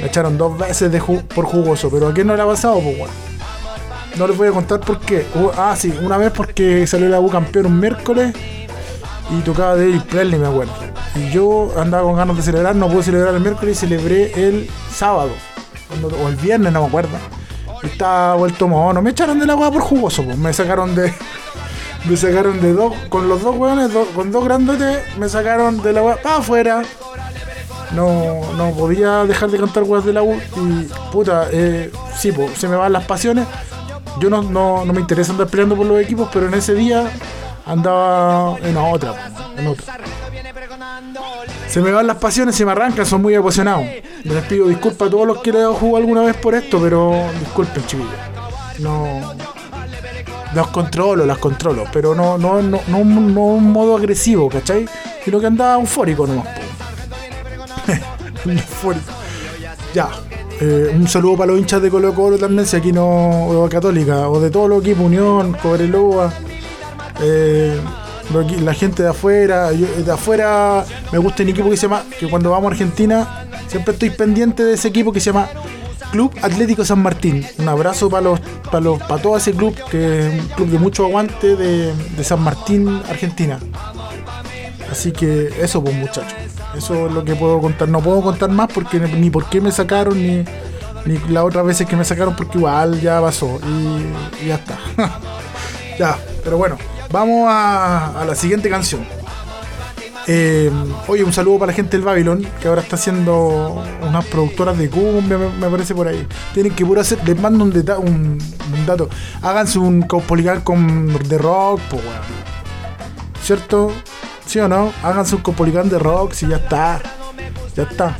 Me 0.00 0.06
echaron 0.06 0.36
dos 0.38 0.58
veces 0.58 0.90
por 1.34 1.44
jugoso. 1.44 1.90
Pero 1.90 2.08
¿a 2.08 2.14
quién 2.14 2.26
no 2.26 2.36
le 2.36 2.42
ha 2.42 2.46
pasado? 2.46 2.80
Pues. 2.80 3.10
No 4.16 4.26
les 4.26 4.36
voy 4.36 4.48
a 4.48 4.52
contar 4.52 4.80
por 4.80 4.98
qué. 5.00 5.26
Ah, 5.56 5.74
sí, 5.78 5.94
una 6.02 6.18
vez 6.18 6.32
porque 6.32 6.86
salió 6.86 7.08
la 7.08 7.20
U 7.20 7.30
campeón 7.30 7.66
un 7.66 7.80
miércoles 7.80 8.34
y 9.30 9.40
tocaba 9.42 9.76
David 9.76 10.02
Presley, 10.10 10.38
me 10.38 10.48
acuerdo. 10.48 10.72
Y 11.14 11.30
yo 11.30 11.72
andaba 11.76 12.02
con 12.04 12.16
ganas 12.16 12.36
de 12.36 12.42
celebrar, 12.42 12.74
no 12.74 12.88
pude 12.88 13.04
celebrar 13.04 13.34
el 13.34 13.40
miércoles 13.40 13.76
y 13.76 13.80
celebré 13.80 14.48
el 14.48 14.68
sábado. 14.92 15.30
o 16.02 16.28
el 16.28 16.36
viernes, 16.36 16.72
no 16.72 16.82
me 16.82 16.88
acuerdo. 16.88 17.16
Estaba 17.82 18.34
vuelto 18.34 18.68
mono. 18.68 19.00
Me 19.02 19.10
echaron 19.10 19.38
de 19.38 19.46
la 19.46 19.54
weá 19.56 19.70
por 19.70 19.82
jugoso, 19.82 20.22
pues. 20.24 20.36
Me 20.36 20.52
sacaron 20.52 20.94
de. 20.94 21.12
Me 22.04 22.16
sacaron 22.16 22.60
de 22.60 22.72
dos. 22.72 22.94
Con 23.08 23.28
los 23.28 23.42
dos 23.42 23.56
weones, 23.56 23.92
dos- 23.92 24.08
con 24.14 24.30
dos 24.32 24.44
grandotes, 24.44 24.98
me 25.18 25.28
sacaron 25.28 25.82
de 25.82 25.92
la 25.92 26.02
weá 26.02 26.16
para 26.22 26.36
afuera. 26.36 26.82
No, 27.92 28.40
no 28.56 28.70
podía 28.70 29.24
dejar 29.24 29.50
de 29.50 29.58
cantar 29.58 29.82
weas 29.82 30.04
de 30.04 30.12
la 30.12 30.22
U. 30.22 30.34
Y 30.56 30.88
puta, 31.10 31.48
eh, 31.50 31.90
sí, 32.16 32.30
pues, 32.32 32.56
se 32.58 32.68
me 32.68 32.76
van 32.76 32.92
las 32.92 33.04
pasiones. 33.04 33.46
Yo 34.20 34.30
no, 34.30 34.42
no, 34.42 34.84
no 34.84 34.92
me 34.92 35.00
interesa 35.00 35.32
andar 35.32 35.48
peleando 35.48 35.76
por 35.76 35.86
los 35.86 36.00
equipos, 36.00 36.28
pero 36.32 36.46
en 36.46 36.54
ese 36.54 36.74
día 36.74 37.10
andaba 37.66 38.56
en 38.62 38.76
otra, 38.76 39.30
en 39.56 39.66
otra. 39.66 39.94
Se 41.70 41.80
me 41.80 41.92
van 41.92 42.04
las 42.04 42.16
pasiones, 42.16 42.56
se 42.56 42.66
me 42.66 42.72
arrancan, 42.72 43.06
son 43.06 43.22
muy 43.22 43.32
apasionados. 43.36 43.86
Les 44.24 44.44
pido 44.46 44.66
disculpas 44.66 45.06
a 45.06 45.10
todos 45.10 45.24
los 45.24 45.40
que 45.40 45.52
le 45.52 45.58
he 45.58 45.62
dado 45.62 45.96
alguna 45.96 46.22
vez 46.22 46.34
por 46.34 46.52
esto, 46.56 46.80
pero 46.82 47.28
disculpen, 47.38 47.86
chiquillos. 47.86 48.10
No. 48.80 49.34
Los 50.52 50.66
controlo, 50.68 51.24
las 51.24 51.38
controlo, 51.38 51.84
pero 51.92 52.12
no, 52.12 52.36
no, 52.36 52.60
no, 52.60 52.80
no, 52.88 53.04
no 53.04 53.40
un 53.40 53.70
modo 53.70 53.96
agresivo, 53.96 54.48
¿cachai? 54.48 54.84
Sino 55.24 55.38
que 55.38 55.46
andaba 55.46 55.80
eufórico 55.80 56.26
nomás. 56.26 56.48
eufórico. 58.46 59.12
Ya. 59.94 60.08
Eh, 60.60 60.92
un 60.92 61.06
saludo 61.06 61.36
para 61.36 61.52
los 61.52 61.60
hinchas 61.60 61.80
de 61.80 61.88
Colo 61.88 62.12
Colo 62.12 62.36
también, 62.36 62.66
si 62.66 62.76
aquí 62.76 62.90
no, 62.90 63.46
o 63.46 63.68
Católica, 63.68 64.28
o 64.28 64.40
de 64.40 64.50
todos 64.50 64.68
los 64.68 64.80
equipos, 64.80 65.06
Unión, 65.06 65.56
Cobreloa, 65.62 66.32
eh, 67.22 67.80
la 68.32 68.74
gente 68.74 69.02
de 69.02 69.08
afuera, 69.08 69.70
de 69.70 70.12
afuera 70.12 70.84
me 71.12 71.18
gusta 71.18 71.42
un 71.42 71.48
equipo 71.48 71.70
que 71.70 71.76
se 71.76 71.82
llama, 71.82 72.04
que 72.18 72.28
cuando 72.28 72.50
vamos 72.50 72.70
a 72.70 72.72
Argentina, 72.72 73.46
siempre 73.66 73.92
estoy 73.92 74.10
pendiente 74.10 74.64
de 74.64 74.74
ese 74.74 74.88
equipo 74.88 75.12
que 75.12 75.20
se 75.20 75.32
llama 75.32 75.48
Club 76.10 76.32
Atlético 76.42 76.84
San 76.84 77.02
Martín. 77.02 77.44
Un 77.58 77.68
abrazo 77.68 78.10
para 78.10 78.22
los, 78.22 78.40
para 78.40 78.80
los, 78.80 79.00
para 79.00 79.22
todo 79.22 79.36
ese 79.36 79.52
club, 79.52 79.74
que 79.90 80.26
es 80.26 80.32
un 80.32 80.48
club 80.48 80.68
de 80.68 80.78
mucho 80.78 81.04
aguante 81.04 81.56
de, 81.56 81.94
de 81.94 82.24
San 82.24 82.42
Martín, 82.42 83.02
Argentina. 83.08 83.58
Así 84.90 85.12
que 85.12 85.52
eso 85.60 85.82
pues 85.82 85.94
muchachos. 85.94 86.34
Eso 86.76 87.06
es 87.06 87.12
lo 87.12 87.24
que 87.24 87.34
puedo 87.34 87.60
contar. 87.60 87.88
No 87.88 88.00
puedo 88.00 88.22
contar 88.22 88.50
más 88.50 88.68
porque 88.72 88.98
ni 88.98 89.30
por 89.30 89.48
qué 89.48 89.60
me 89.60 89.72
sacaron 89.72 90.20
ni, 90.20 90.44
ni 91.04 91.18
las 91.28 91.44
otras 91.44 91.64
veces 91.64 91.86
que 91.86 91.96
me 91.96 92.04
sacaron 92.04 92.34
porque 92.36 92.58
igual 92.58 93.00
ya 93.00 93.20
pasó 93.20 93.60
y 93.66 94.46
ya 94.46 94.56
está. 94.56 94.78
ya, 95.98 96.18
pero 96.42 96.56
bueno, 96.56 96.76
vamos 97.10 97.46
a, 97.48 98.24
la 98.26 98.34
siguiente 98.34 98.68
canción. 98.68 99.04
Eh, 100.26 100.70
oye, 101.08 101.24
un 101.24 101.32
saludo 101.32 101.58
para 101.60 101.72
la 101.72 101.76
gente 101.76 101.96
del 101.96 102.04
Babylon, 102.04 102.46
que 102.60 102.68
ahora 102.68 102.82
está 102.82 102.96
haciendo 102.96 103.82
unas 104.02 104.24
productoras 104.26 104.78
de 104.78 104.88
cumbia, 104.88 105.38
me, 105.38 105.68
parece 105.68 105.94
por 105.94 106.06
ahí. 106.06 106.26
Tienen 106.54 106.74
que 106.74 106.84
puro 106.84 107.00
hacer, 107.00 107.18
les 107.26 107.40
mando 107.40 107.64
un, 107.64 107.72
deta- 107.72 107.98
un, 107.98 108.38
dato. 108.86 109.08
Háganse 109.42 109.78
un 109.78 110.02
Caupolicán 110.02 110.60
con 110.60 111.12
de 111.28 111.38
rock. 111.38 111.80
¿Cierto? 113.42 113.92
¿Sí 114.46 114.60
o 114.60 114.68
no? 114.68 114.92
Háganse 115.02 115.34
un 115.36 115.42
Caupolicán 115.42 115.88
de 115.88 115.98
rock, 115.98 116.32
si 116.32 116.46
ya 116.46 116.56
está. 116.56 117.00
Ya 117.74 117.82
está. 117.84 118.18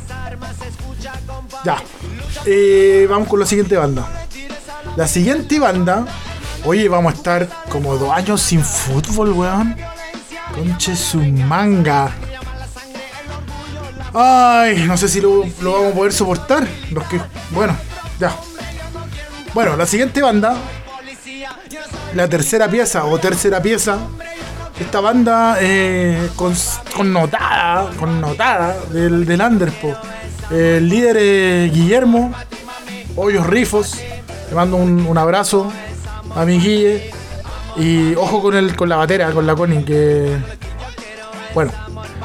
Ya. 1.63 1.77
Eh, 2.45 3.05
vamos 3.09 3.27
con 3.27 3.39
la 3.39 3.45
siguiente 3.45 3.77
banda. 3.77 4.09
La 4.97 5.07
siguiente 5.07 5.59
banda. 5.59 6.05
Oye, 6.63 6.87
vamos 6.87 7.13
a 7.13 7.15
estar 7.15 7.47
como 7.69 7.97
dos 7.97 8.11
años 8.11 8.39
sin 8.39 8.63
fútbol, 8.63 9.31
weón. 9.31 9.75
Conche 10.53 10.95
su 10.95 11.17
manga. 11.17 12.11
Ay, 14.13 14.83
no 14.85 14.95
sé 14.95 15.07
si 15.07 15.21
lo, 15.21 15.43
vamos 15.61 15.91
a 15.91 15.95
poder 15.95 16.13
soportar. 16.13 16.67
Los 16.91 17.03
que. 17.05 17.19
Bueno, 17.49 17.75
ya. 18.19 18.35
Bueno, 19.55 19.75
la 19.75 19.87
siguiente 19.87 20.21
banda. 20.21 20.55
La 22.13 22.27
tercera 22.27 22.67
pieza 22.67 23.05
o 23.05 23.17
tercera 23.17 23.59
pieza. 23.59 23.97
Esta 24.79 24.99
banda 24.99 25.57
eh, 25.59 26.29
con, 26.35 26.53
connotada, 26.95 27.89
connotada 27.97 28.77
del, 28.91 29.25
del. 29.25 29.73
El 30.51 30.89
líder 30.89 31.17
es 31.17 31.73
Guillermo, 31.73 32.31
Hoyos 33.15 33.47
Rifos. 33.47 33.99
Le 34.49 34.55
mando 34.55 34.75
un 34.75 35.17
abrazo 35.17 35.71
a 36.35 36.45
mi 36.45 36.59
Guille. 36.59 37.11
Y 37.77 38.15
ojo 38.15 38.41
con 38.41 38.55
el, 38.55 38.75
con 38.75 38.89
la 38.89 38.97
batera, 38.97 39.31
con 39.31 39.45
la 39.47 39.55
Connie, 39.55 39.83
que. 39.83 40.37
Bueno. 41.53 41.71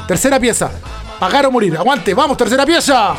Tercera 0.07 0.39
pieza. 0.39 0.71
Pagar 1.19 1.47
o 1.47 1.51
morir. 1.51 1.77
Aguante, 1.77 2.15
vamos, 2.15 2.37
tercera 2.37 2.65
pieza. 2.65 3.17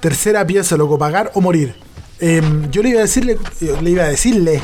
Tercera 0.00 0.46
pieza, 0.46 0.76
loco, 0.76 0.98
pagar 0.98 1.30
o 1.34 1.40
morir. 1.40 1.74
Em, 2.20 2.70
yo 2.70 2.82
le 2.82 2.90
iba 2.90 2.98
a 3.00 3.02
decirle, 3.02 3.38
le 3.80 3.90
iba 3.90 4.04
a 4.04 4.08
decirle, 4.08 4.60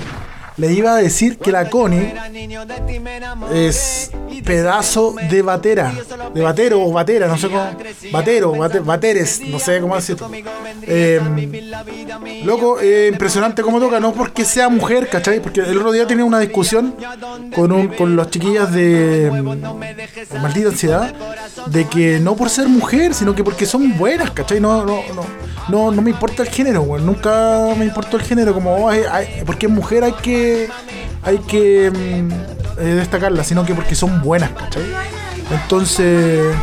le 0.57 0.73
iba 0.73 0.95
a 0.95 0.97
decir 0.99 1.38
que 1.38 1.51
la 1.51 1.69
Connie 1.69 2.14
es 3.53 4.11
pedazo 4.45 5.14
de 5.31 5.43
batera, 5.43 5.93
de 6.35 6.43
batero 6.43 6.83
o 6.83 6.93
batera, 6.93 7.27
no 7.27 7.37
sé 7.38 7.49
cómo, 7.49 7.67
batero, 8.12 8.53
bate- 8.55 8.81
bateres, 8.81 9.40
no 9.40 9.59
sé 9.59 9.81
cómo 9.81 9.97
decirlo. 9.97 10.31
Em, 10.87 11.51
loco, 12.45 12.79
eh, 12.81 13.09
impresionante 13.12 13.62
cómo 13.62 13.81
toca, 13.81 13.99
no 14.01 14.12
porque 14.12 14.45
sea 14.45 14.69
mujer, 14.69 15.09
¿cachai? 15.09 15.40
Porque 15.40 15.61
el 15.61 15.77
otro 15.79 15.93
día 15.93 16.07
tenía 16.07 16.25
una 16.25 16.38
discusión 16.40 16.95
con, 17.55 17.73
un, 17.73 17.88
con 17.88 18.17
las 18.17 18.31
chiquillas 18.31 18.73
de 18.73 19.31
mm, 19.33 20.43
Maldita 20.43 20.69
Ansiedad, 20.69 21.14
de 21.67 21.87
que 21.88 22.21
no 22.21 22.37
por 22.37 22.51
ser 22.51 22.69
mujer, 22.69 23.14
sino 23.14 23.35
que 23.35 23.43
porque 23.43 23.67
son 23.67 23.97
buenas, 23.97 24.31
¿cachai? 24.33 24.61
No, 24.61 24.85
no, 24.85 25.01
no, 25.14 25.25
no, 25.69 25.90
no 25.90 26.03
me 26.03 26.11
importa 26.11 26.43
el 26.43 26.49
género, 26.49 26.83
weón. 26.83 27.07
Nunca 27.07 27.75
me 27.79 27.85
importó 27.87 28.17
el 28.19 28.23
género, 28.23 28.53
como, 28.53 28.87
oh, 28.88 28.93
porque 29.47 29.67
es 29.67 29.73
mujer 29.73 30.05
hay 30.05 30.12
que, 30.12 30.43
hay 31.22 31.38
que 31.38 31.90
mm, 31.90 32.80
eh, 32.80 32.94
destacarla, 32.94 33.44
sino 33.44 33.64
que 33.64 33.74
porque 33.74 33.94
son 33.94 34.22
buenas, 34.22 34.50
¿cachai? 34.50 34.85
Entonces, 35.50 36.54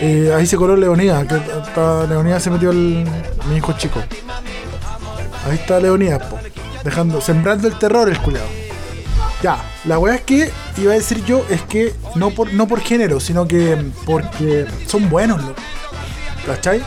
eh, 0.00 0.32
ahí 0.34 0.46
se 0.46 0.56
coló 0.56 0.76
Leonidas, 0.76 1.26
que 1.26 1.34
hasta 1.34 2.06
Leonidas 2.06 2.42
se 2.42 2.50
metió 2.50 2.70
el, 2.70 3.06
mi 3.48 3.56
hijo 3.56 3.72
chico. 3.74 4.02
Ahí 5.48 5.54
está 5.56 5.78
Leonidas, 5.80 6.22
dejando, 6.84 7.20
sembrando 7.20 7.68
el 7.68 7.78
terror 7.78 8.08
el 8.08 8.18
culeado. 8.20 8.48
Ya, 9.42 9.62
la 9.84 9.98
weá 9.98 10.16
es 10.16 10.22
que 10.22 10.50
iba 10.78 10.92
a 10.92 10.96
decir 10.96 11.22
yo 11.24 11.44
es 11.50 11.62
que 11.62 11.94
no 12.14 12.30
por, 12.30 12.52
no 12.52 12.66
por 12.66 12.80
género, 12.80 13.20
sino 13.20 13.46
que 13.46 13.76
porque 14.04 14.66
son 14.86 15.08
buenos, 15.08 15.42
loco. 15.42 15.60
¿Cachai? 16.46 16.82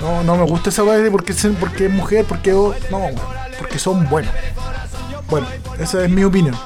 No, 0.00 0.22
no 0.22 0.36
me 0.36 0.44
gusta 0.44 0.70
esa 0.70 0.84
weá 0.84 0.98
de 0.98 1.10
porque, 1.10 1.34
porque 1.58 1.86
es 1.86 1.92
mujer, 1.92 2.24
porque 2.28 2.52
oh, 2.52 2.74
no, 2.90 3.00
porque 3.58 3.78
son 3.78 4.08
buenos. 4.08 4.32
Bueno, 5.28 5.46
esa 5.78 6.04
es 6.04 6.10
mi 6.10 6.24
opinión. 6.24 6.56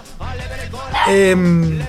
Em, 1.08 1.80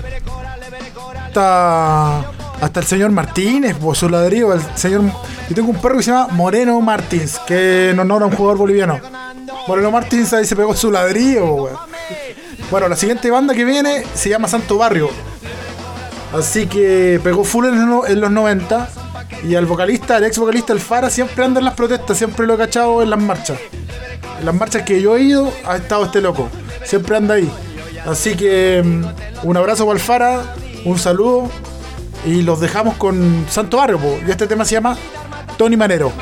hasta, 1.34 2.80
el 2.80 2.86
señor 2.86 3.10
Martínez, 3.10 3.76
por 3.76 3.96
su 3.96 4.08
ladrillo, 4.08 4.52
el 4.54 4.62
señor. 4.76 5.02
Yo 5.48 5.54
tengo 5.54 5.70
un 5.70 5.80
perro 5.80 5.96
que 5.96 6.02
se 6.02 6.10
llama 6.10 6.32
Moreno 6.32 6.80
Martins, 6.80 7.38
que 7.46 7.90
en 7.90 7.98
honor 7.98 8.22
a 8.22 8.26
un 8.26 8.32
jugador 8.32 8.58
boliviano. 8.58 9.00
Moreno 9.68 9.90
Martins 9.90 10.32
ahí 10.32 10.44
se 10.44 10.56
pegó 10.56 10.74
su 10.74 10.90
ladrillo, 10.90 11.54
weón. 11.54 11.76
Bueno, 12.70 12.88
la 12.88 12.96
siguiente 12.96 13.30
banda 13.30 13.54
que 13.54 13.64
viene 13.64 14.04
se 14.14 14.30
llama 14.30 14.48
Santo 14.48 14.78
Barrio. 14.78 15.10
Así 16.32 16.66
que 16.66 17.20
pegó 17.22 17.44
full 17.44 17.66
en 17.66 18.20
los 18.20 18.30
90. 18.30 18.88
Y 19.44 19.56
al 19.56 19.66
vocalista, 19.66 20.16
al 20.16 20.24
ex 20.24 20.38
vocalista, 20.38 20.72
el 20.72 20.80
Fara, 20.80 21.10
siempre 21.10 21.44
anda 21.44 21.58
en 21.58 21.64
las 21.64 21.74
protestas, 21.74 22.16
siempre 22.16 22.46
lo 22.46 22.54
he 22.54 22.58
cachado 22.58 23.02
en 23.02 23.10
las 23.10 23.20
marchas. 23.20 23.58
En 24.38 24.46
las 24.46 24.54
marchas 24.54 24.82
que 24.82 25.02
yo 25.02 25.16
he 25.16 25.22
ido, 25.22 25.52
ha 25.64 25.76
estado 25.76 26.04
este 26.04 26.20
loco. 26.20 26.48
Siempre 26.84 27.16
anda 27.16 27.34
ahí. 27.34 27.50
Así 28.06 28.34
que 28.34 28.82
mm, 28.84 29.46
un 29.48 29.56
abrazo 29.56 29.86
para 29.86 30.54
un 30.84 30.98
saludo. 30.98 31.48
Y 32.24 32.42
los 32.42 32.60
dejamos 32.60 32.94
con 32.94 33.46
Santo 33.50 33.78
Barrio, 33.78 33.98
y 34.24 34.30
este 34.30 34.46
tema 34.46 34.64
se 34.64 34.74
llama 34.74 34.96
Tony 35.58 35.76
Manero. 35.76 36.12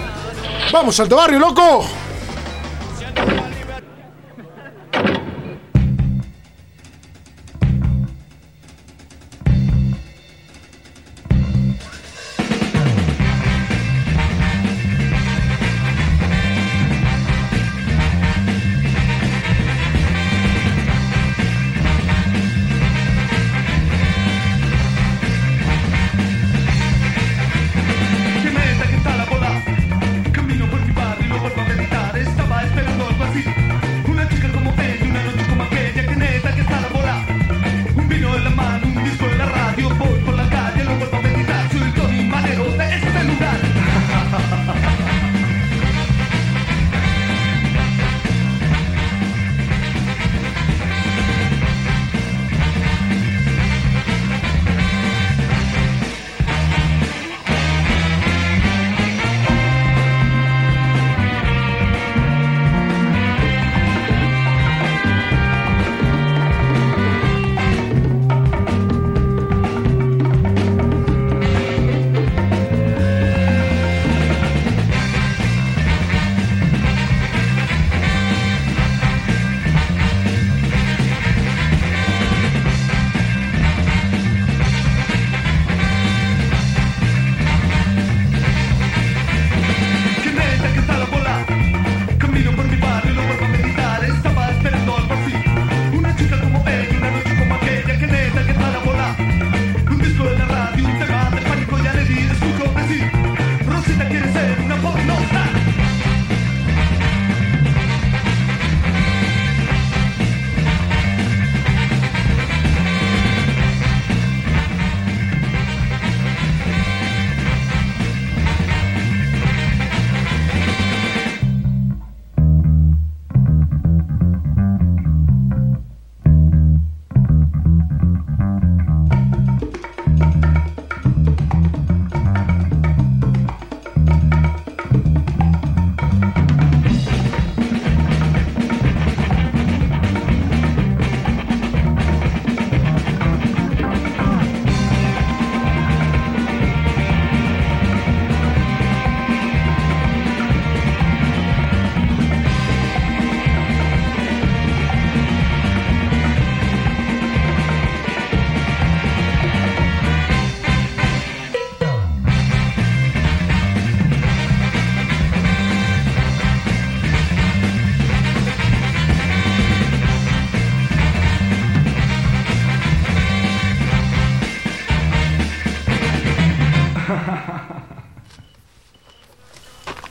¡Vamos, 0.72 0.96
Santo 0.96 1.16
Barrio, 1.16 1.38
loco! 1.38 1.84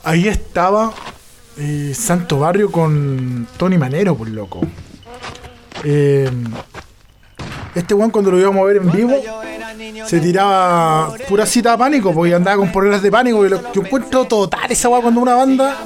Ahí 0.10 0.28
estaba 0.28 0.92
eh, 1.56 1.94
Santo 1.96 2.40
Barrio 2.40 2.72
con 2.72 3.48
Tony 3.58 3.78
Manero, 3.78 4.16
por 4.16 4.28
loco. 4.28 4.62
Eh, 5.84 6.28
este 7.76 7.94
weón 7.94 8.10
cuando 8.10 8.32
lo 8.32 8.40
íbamos 8.40 8.60
a 8.60 8.66
ver 8.66 8.78
en 8.78 8.92
vivo, 8.92 9.14
se 10.08 10.20
tiraba 10.20 11.14
pura 11.28 11.46
cita 11.46 11.74
a 11.74 11.78
pánico, 11.78 12.12
porque 12.12 12.34
andaba 12.34 12.58
con 12.58 12.72
poleras 12.72 13.04
de 13.04 13.12
pánico. 13.12 13.46
Y 13.46 13.50
lo, 13.50 13.72
yo 13.72 13.84
encuentro 13.84 14.26
total 14.26 14.72
esa 14.72 14.90
weá 14.90 15.00
cuando 15.00 15.22
una 15.22 15.36
banda 15.36 15.78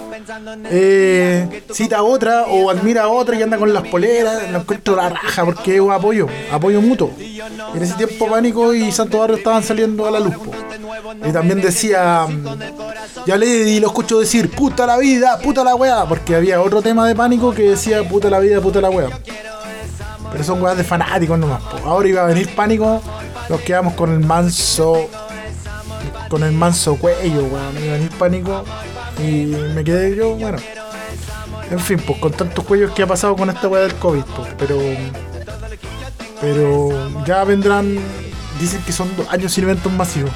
eh, 0.71 1.62
cita 1.73 1.97
a 1.97 2.03
otra 2.03 2.43
o 2.43 2.69
admira 2.69 3.03
a 3.03 3.07
otra 3.09 3.36
y 3.36 3.41
anda 3.41 3.57
con 3.57 3.73
las 3.73 3.86
poleras. 3.89 4.49
Lo 4.53 4.59
encuentro 4.59 4.95
la 4.95 5.09
raja, 5.09 5.43
porque 5.43 5.75
es 5.75 5.81
un 5.81 5.91
apoyo, 5.91 6.29
apoyo 6.49 6.81
mutuo. 6.81 7.12
En 7.75 7.83
ese 7.83 7.95
tiempo 7.95 8.29
Pánico 8.29 8.73
y 8.73 8.89
Santo 8.93 9.19
Barrio 9.19 9.36
estaban 9.36 9.63
saliendo 9.63 10.07
a 10.07 10.12
la 10.12 10.21
luz. 10.21 10.36
po. 10.36 10.51
Y 11.27 11.31
también 11.33 11.59
decía, 11.59 12.25
ya 13.25 13.37
le 13.37 13.47
y 13.47 13.79
lo 13.79 13.87
escucho 13.87 14.19
decir, 14.19 14.49
puta 14.51 14.85
la 14.85 14.97
vida, 14.97 15.39
puta 15.39 15.63
la 15.63 15.75
weá, 15.75 16.05
porque 16.05 16.35
había 16.35 16.61
otro 16.61 16.81
tema 16.81 17.07
de 17.07 17.15
Pánico 17.15 17.53
que 17.53 17.63
decía, 17.63 18.07
puta 18.07 18.29
la 18.29 18.39
vida, 18.39 18.61
puta 18.61 18.81
la 18.81 18.89
weá. 18.89 19.09
Pero 20.33 20.43
son 20.43 20.63
weas 20.63 20.75
de 20.75 20.83
fanáticos 20.83 21.37
nomás. 21.37 21.61
Ahora 21.85 22.09
iba 22.09 22.23
a 22.23 22.25
venir 22.25 22.53
pánico. 22.55 23.03
Nos 23.49 23.61
quedamos 23.61 23.93
con 23.93 24.11
el 24.11 24.19
manso. 24.19 25.07
Con 26.27 26.41
el 26.41 26.51
manso 26.53 26.95
cuello, 26.95 27.43
weón. 27.43 27.83
Iba 27.83 27.93
a 27.93 27.97
venir 27.97 28.09
pánico. 28.17 28.63
Y 29.19 29.45
me 29.75 29.83
quedé 29.83 30.15
yo, 30.15 30.33
bueno. 30.33 30.57
En 31.69 31.79
fin, 31.79 32.01
pues 32.05 32.17
con 32.17 32.31
tantos 32.31 32.65
cuellos 32.65 32.91
que 32.93 33.03
ha 33.03 33.07
pasado 33.07 33.35
con 33.35 33.47
esta 33.51 33.67
wea 33.67 33.83
del 33.83 33.93
COVID, 33.93 34.23
pues. 34.35 34.49
Pero. 34.57 34.79
Pero 36.41 37.23
ya 37.25 37.43
vendrán. 37.43 37.99
Dicen 38.59 38.81
que 38.83 38.91
son 38.91 39.15
dos 39.15 39.27
años 39.29 39.53
sin 39.53 39.65
eventos 39.65 39.91
masivos. 39.91 40.31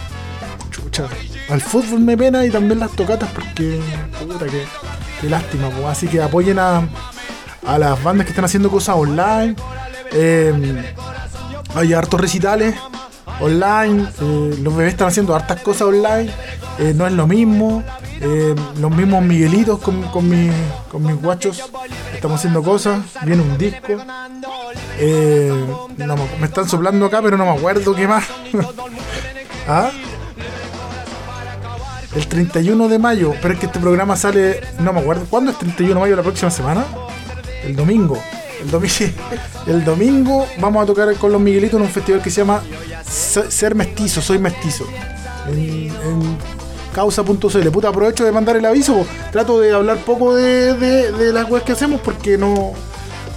Al 1.50 1.62
fútbol 1.62 2.00
me 2.02 2.18
pena 2.18 2.46
y 2.46 2.50
también 2.50 2.80
las 2.80 2.92
tocatas 2.92 3.30
porque. 3.34 3.80
Puta 4.20 4.46
que. 4.46 4.64
Qué 5.22 5.30
lástima. 5.30 5.70
Así 5.90 6.08
que 6.08 6.22
apoyen 6.22 6.60
a 6.60 6.88
a 7.66 7.78
las 7.78 8.02
bandas 8.02 8.26
que 8.26 8.32
están 8.32 8.46
haciendo 8.46 8.70
cosas 8.70 8.96
online. 8.96 9.56
Eh, 10.12 10.94
hay 11.76 11.94
hartos 11.94 12.20
recitales 12.22 12.76
online. 13.42 14.08
eh, 14.22 14.58
los 14.62 14.76
bebés 14.76 14.94
están 14.94 15.10
haciendo 15.10 15.36
hartas 15.36 15.62
cosas 15.62 15.84
online. 15.84 16.32
eh, 16.80 16.94
no 16.96 17.06
es 17.08 17.14
lo 17.14 17.28
mismo. 17.28 17.84
eh, 18.22 18.56
los 18.80 18.92
mismos 18.92 19.22
Miguelitos 19.24 19.80
con, 19.80 20.02
con, 20.04 20.28
mis, 20.30 20.52
con 20.92 21.04
mis 21.06 21.16
guachos. 21.22 21.62
Estamos 22.14 22.40
haciendo 22.40 22.64
cosas. 22.64 23.00
Viene 23.24 23.42
un 23.42 23.58
disco. 23.58 23.94
Eh, 25.00 25.54
no 25.98 26.16
me 26.40 26.46
están 26.46 26.68
soplando 26.70 27.06
acá, 27.06 27.22
pero 27.22 27.38
no 27.38 27.46
me 27.46 27.52
acuerdo 27.58 27.94
qué 27.94 28.08
más. 28.08 28.24
¿Ah? 29.68 29.91
El 32.18 32.28
31 32.28 32.88
de 32.88 32.97
mayo, 32.97 33.34
pero 33.41 33.53
es 33.53 33.59
que 33.59 33.68
este 33.68 33.80
programa 33.80 34.15
sale, 34.15 34.61
no 34.80 34.91
me 34.91 35.01
acuerdo, 35.01 35.26
¿cuándo 35.30 35.51
es 35.51 35.59
31 35.59 35.93
de 35.93 35.99
mayo 35.99 36.15
la 36.15 36.24
próxima 36.24 36.49
semana? 36.49 36.84
El 37.63 37.76
domingo. 37.76 38.18
El, 38.59 38.72
domi- 38.72 39.13
el 39.68 39.86
domingo 39.86 40.47
vamos 40.59 40.82
a 40.82 40.86
tocar 40.88 41.13
con 41.18 41.32
los 41.32 41.39
Miguelitos 41.39 41.80
en 41.80 41.86
un 41.86 41.91
festival 41.91 42.22
que 42.24 42.32
se 42.32 42.41
llama 42.41 42.63
Se- 43.07 43.51
Ser 43.51 43.76
Mestizo, 43.76 44.20
Soy 44.22 44.39
Mestizo. 44.39 44.86
En, 45.47 45.59
en 45.59 46.38
causa.cl. 46.93 47.70
Puta, 47.72 47.89
aprovecho 47.89 48.26
de 48.26 48.32
mandar 48.32 48.55
el 48.57 48.65
aviso. 48.65 49.05
Trato 49.32 49.59
de 49.59 49.74
hablar 49.74 49.97
poco 49.99 50.34
de, 50.36 50.74
de- 50.74 51.11
de 51.11 51.32
las 51.34 51.47
webs 51.49 51.65
que 51.65 51.74
hacemos 51.74 52.01
porque 52.01 52.36
no. 52.38 52.72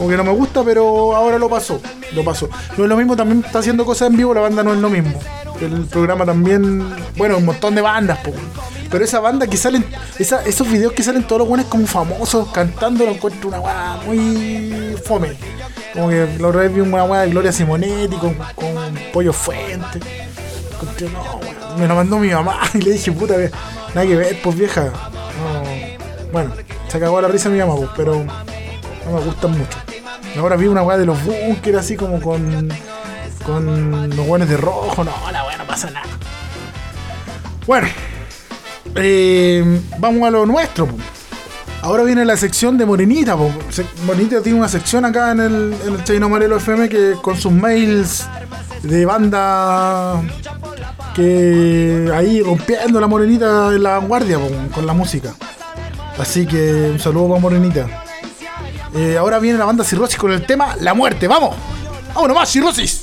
Como 0.00 0.08
que 0.08 0.16
no 0.16 0.24
me 0.24 0.32
gusta, 0.32 0.62
pero 0.64 1.14
ahora 1.14 1.36
lo 1.38 1.50
pasó. 1.50 1.78
Lo 2.14 2.24
pasó. 2.24 2.48
No 2.78 2.84
es 2.84 2.88
lo 2.88 2.96
mismo, 2.96 3.16
también 3.16 3.44
está 3.44 3.58
haciendo 3.58 3.84
cosas 3.84 4.08
en 4.08 4.16
vivo, 4.16 4.32
la 4.32 4.40
banda 4.40 4.62
no 4.62 4.72
es 4.72 4.78
lo 4.78 4.88
mismo. 4.88 5.12
El 5.60 5.84
programa 5.84 6.24
también. 6.24 6.82
Bueno, 7.18 7.36
un 7.36 7.44
montón 7.44 7.74
de 7.74 7.82
bandas, 7.82 8.18
po. 8.20 8.32
Pero 8.90 9.04
esa 9.04 9.20
banda 9.20 9.46
que 9.46 9.58
salen. 9.58 9.84
esa- 10.18 10.42
esos 10.46 10.70
videos 10.72 10.94
que 10.94 11.02
salen 11.02 11.24
todos 11.24 11.40
los 11.40 11.48
buenos 11.48 11.66
como 11.66 11.86
famosos 11.86 12.48
cantando, 12.48 13.04
lo 13.04 13.10
encuentro 13.12 13.48
una 13.50 13.60
weá 13.60 13.98
muy 14.06 14.96
fome. 15.04 15.32
Como 15.92 16.08
que 16.08 16.26
la 16.40 16.48
otra 16.48 16.62
vi 16.68 16.80
una 16.80 17.04
weá 17.04 17.20
de 17.20 17.28
Gloria 17.30 17.52
Simonetti 17.52 18.16
con, 18.16 18.32
con 18.54 18.94
Pollo 19.12 19.34
Fuente. 19.34 20.00
No, 21.12 21.76
me 21.78 21.86
lo 21.86 21.94
mandó 21.94 22.18
mi 22.18 22.28
mamá 22.30 22.58
y 22.72 22.78
le 22.78 22.92
dije, 22.92 23.12
puta, 23.12 23.34
nada 23.94 24.06
que 24.06 24.16
ver, 24.16 24.40
pues 24.42 24.56
vieja. 24.56 24.84
No. 24.86 26.30
Bueno, 26.32 26.52
se 26.88 26.98
cagó 26.98 27.20
la 27.20 27.28
risa 27.28 27.50
mi 27.50 27.58
mamá, 27.58 27.76
pues, 27.76 27.90
pero 27.96 28.24
no 29.06 29.12
me 29.12 29.20
gustan 29.20 29.52
mucho. 29.52 29.78
Ahora 30.38 30.56
vi 30.56 30.66
una 30.66 30.82
weá 30.82 30.96
de 30.96 31.06
los 31.06 31.22
bunkers 31.24 31.78
así 31.78 31.96
como 31.96 32.20
con. 32.20 32.68
con 33.44 34.10
los 34.10 34.26
weones 34.26 34.48
de 34.48 34.56
rojo. 34.56 35.04
No, 35.04 35.12
la 35.32 35.44
weá 35.44 35.56
no 35.56 35.66
pasa 35.66 35.90
nada. 35.90 36.06
Bueno, 37.66 37.88
eh, 38.96 39.80
vamos 39.98 40.26
a 40.26 40.30
lo 40.30 40.46
nuestro. 40.46 40.88
Ahora 41.82 42.02
viene 42.02 42.24
la 42.24 42.36
sección 42.36 42.76
de 42.76 42.84
Morenita. 42.84 43.36
Morenita 44.04 44.42
tiene 44.42 44.58
una 44.58 44.68
sección 44.68 45.04
acá 45.04 45.32
en 45.32 45.40
el, 45.40 45.76
en 45.86 45.94
el 45.94 46.04
Chino 46.04 46.26
Amarelo 46.26 46.56
FM 46.56 46.88
que 46.88 47.14
con 47.22 47.36
sus 47.36 47.52
mails 47.52 48.26
de 48.82 49.06
banda 49.06 50.20
que 51.14 52.10
ahí 52.14 52.42
rompiendo 52.42 53.00
la 53.00 53.06
Morenita 53.06 53.74
en 53.74 53.82
la 53.82 53.98
vanguardia 53.98 54.38
con 54.74 54.86
la 54.86 54.92
música. 54.92 55.34
Así 56.18 56.46
que 56.46 56.90
un 56.92 56.98
saludo 56.98 57.28
para 57.28 57.40
Morenita. 57.40 58.04
Eh, 58.94 59.16
ahora 59.16 59.38
viene 59.38 59.58
la 59.58 59.64
banda 59.64 59.84
Cirrosis 59.84 60.16
con 60.18 60.32
el 60.32 60.44
tema 60.44 60.76
La 60.80 60.94
Muerte. 60.94 61.28
¡Vamos! 61.28 61.54
¡Vámonos 62.14 62.36
más, 62.36 62.50
Cirrosis! 62.50 62.99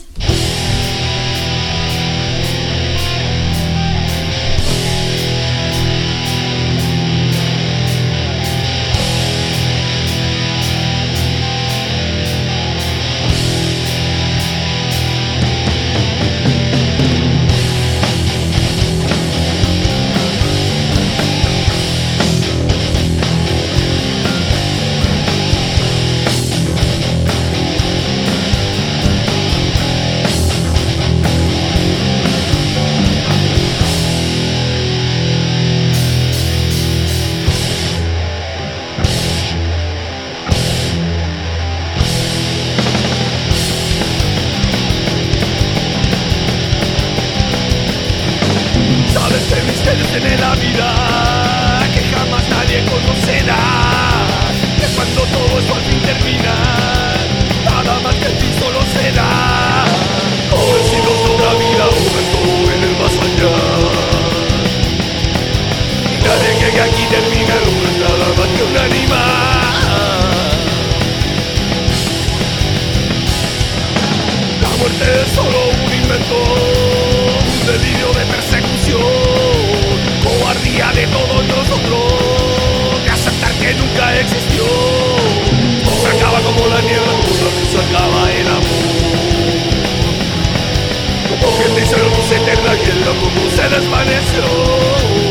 Eterna 92.32 92.76
y 92.76 92.90
el 92.90 93.00
loco 93.06 93.30
se 93.56 93.70
desvaneció. 93.70 95.27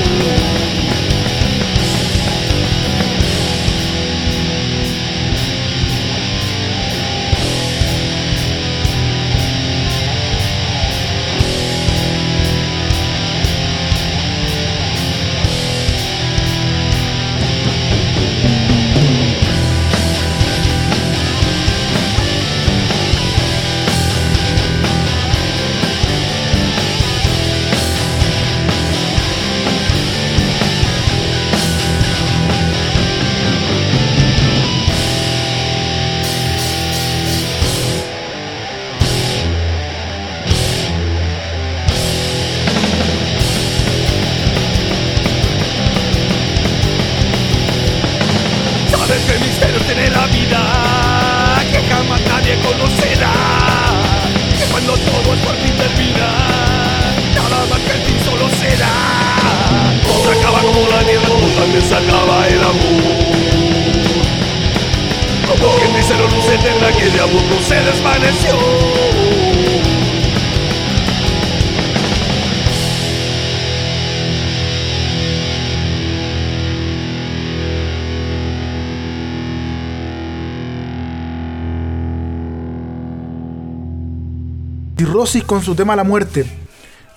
Con 85.27 85.61
su 85.61 85.75
tema 85.75 85.97
La 85.97 86.05
Muerte. 86.05 86.47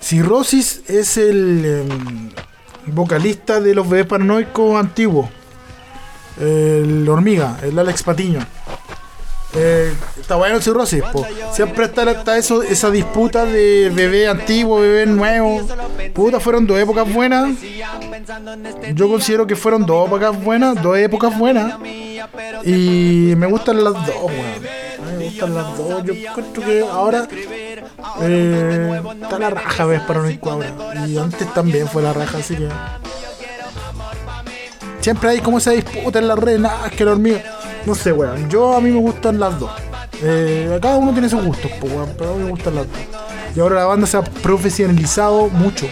Cirrosis 0.00 0.82
es 0.88 1.16
el 1.16 1.64
em, 1.64 2.30
vocalista 2.86 3.60
de 3.60 3.72
los 3.72 3.88
bebés 3.88 4.06
paranoicos 4.06 4.80
antiguos. 4.80 5.28
El 6.40 7.08
hormiga, 7.08 7.58
el 7.62 7.78
Alex 7.78 8.02
Patiño. 8.02 8.40
Eh, 9.54 9.94
está 10.20 10.34
bueno 10.34 10.56
el 10.56 10.62
cirrosis, 10.62 11.02
siempre 11.52 11.84
está, 11.84 12.08
está 12.10 12.36
eso, 12.36 12.62
esa 12.62 12.90
disputa 12.90 13.44
de 13.44 13.92
bebé 13.94 14.26
antiguo, 14.26 14.80
bebé 14.80 15.06
nuevo. 15.06 15.60
Puta, 16.12 16.40
fueron 16.40 16.66
dos 16.66 16.80
épocas 16.80 17.12
buenas. 17.12 17.58
Yo 18.92 19.08
considero 19.08 19.46
que 19.46 19.54
fueron 19.54 19.86
dos 19.86 20.08
épocas 20.08 20.42
buenas, 20.42 20.82
dos 20.82 20.96
épocas 20.98 21.38
buenas. 21.38 21.76
Y 22.64 23.34
me 23.36 23.46
gustan 23.46 23.84
las 23.84 23.94
dos, 23.94 24.24
weón. 24.24 25.16
Me 25.16 25.24
gustan 25.26 25.54
las 25.54 25.76
dos. 25.76 26.04
Yo 26.04 26.12
encuentro 26.12 26.64
que 26.64 26.80
ahora 26.80 27.28
eh, 28.22 29.02
está 29.22 29.38
la 29.38 29.50
raja, 29.50 29.84
ves, 29.84 30.00
para 30.02 30.20
un 30.20 30.38
ahora. 30.42 31.06
Y 31.06 31.18
antes 31.18 31.52
también 31.54 31.88
fue 31.88 32.02
la 32.02 32.12
raja, 32.12 32.38
así 32.38 32.56
que. 32.56 32.68
Siempre 35.00 35.30
hay 35.30 35.40
como 35.40 35.58
esa 35.58 35.70
disputa 35.70 36.18
en 36.18 36.28
la 36.28 36.36
red, 36.36 36.58
nada, 36.58 36.86
es 36.86 36.92
que 36.92 37.04
la 37.04 37.12
hormiga. 37.12 37.42
No 37.86 37.94
sé, 37.94 38.12
weón. 38.12 38.48
Yo 38.50 38.76
a 38.76 38.80
mí 38.80 38.90
me 38.90 39.00
gustan 39.00 39.40
las 39.40 39.58
dos. 39.58 39.70
Eh, 40.22 40.78
cada 40.82 40.96
uno 40.98 41.12
tiene 41.12 41.28
sus 41.28 41.42
gustos, 41.42 41.70
weón, 41.82 42.14
pero 42.18 42.34
a 42.34 42.36
mí 42.36 42.44
me 42.44 42.50
gustan 42.50 42.74
las 42.74 42.86
dos. 42.86 42.98
Y 43.56 43.60
ahora 43.60 43.76
la 43.76 43.86
banda 43.86 44.06
se 44.06 44.16
ha 44.16 44.22
profesionalizado 44.22 45.48
mucho. 45.48 45.86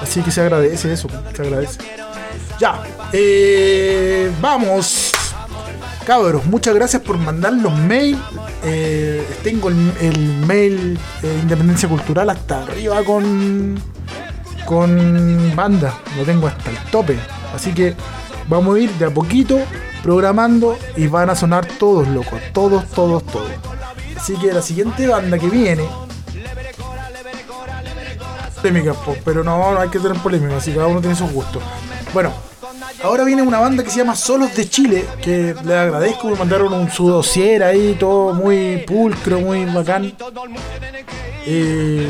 Así 0.00 0.22
que 0.22 0.30
se 0.30 0.40
agradece 0.40 0.92
eso, 0.92 1.08
se 1.34 1.42
agradece. 1.42 1.78
Ya, 2.58 2.82
eh, 3.12 4.30
vamos. 4.40 5.11
Cabros, 6.06 6.44
muchas 6.46 6.74
gracias 6.74 7.00
por 7.02 7.16
mandar 7.16 7.52
los 7.52 7.72
mails. 7.72 8.18
Eh, 8.64 9.24
tengo 9.44 9.68
el, 9.68 10.44
mail 10.46 10.98
eh, 11.22 11.38
Independencia 11.42 11.88
Cultural 11.88 12.28
hasta 12.30 12.64
arriba 12.64 13.04
con, 13.04 13.80
con 14.66 15.52
banda. 15.54 15.94
Lo 16.16 16.24
tengo 16.24 16.48
hasta 16.48 16.70
el 16.70 16.78
tope. 16.90 17.18
Así 17.54 17.72
que 17.72 17.94
vamos 18.48 18.76
a 18.76 18.80
ir 18.80 18.90
de 18.94 19.04
a 19.04 19.10
poquito 19.10 19.60
programando 20.02 20.76
y 20.96 21.06
van 21.06 21.30
a 21.30 21.36
sonar 21.36 21.66
todos 21.66 22.08
locos. 22.08 22.40
Todos, 22.52 22.88
todos, 22.88 23.24
todos. 23.24 23.50
Así 24.16 24.34
que 24.36 24.52
la 24.52 24.62
siguiente 24.62 25.06
banda 25.06 25.38
que 25.38 25.48
viene. 25.48 25.84
Polémica, 28.56 28.94
po, 28.94 29.16
pero 29.24 29.42
no, 29.42 29.78
hay 29.78 29.88
que 29.88 29.98
tener 29.98 30.16
polémica, 30.18 30.56
así 30.56 30.72
cada 30.72 30.86
uno 30.86 31.00
tiene 31.00 31.16
sus 31.16 31.30
gustos. 31.32 31.62
Bueno, 32.14 32.32
ahora 33.02 33.24
viene 33.24 33.42
una 33.42 33.58
banda 33.58 33.82
que 33.82 33.90
se 33.90 33.98
llama 33.98 34.16
Solos 34.16 34.54
de 34.54 34.68
Chile, 34.68 35.04
que 35.20 35.54
les 35.64 35.76
agradezco, 35.76 36.28
me 36.28 36.36
mandaron 36.36 36.72
un 36.72 36.90
su 36.90 37.08
dossier 37.08 37.62
ahí, 37.62 37.96
todo 37.98 38.32
muy 38.34 38.84
pulcro, 38.86 39.40
muy 39.40 39.64
bacán. 39.64 40.12
Eh, 41.46 42.06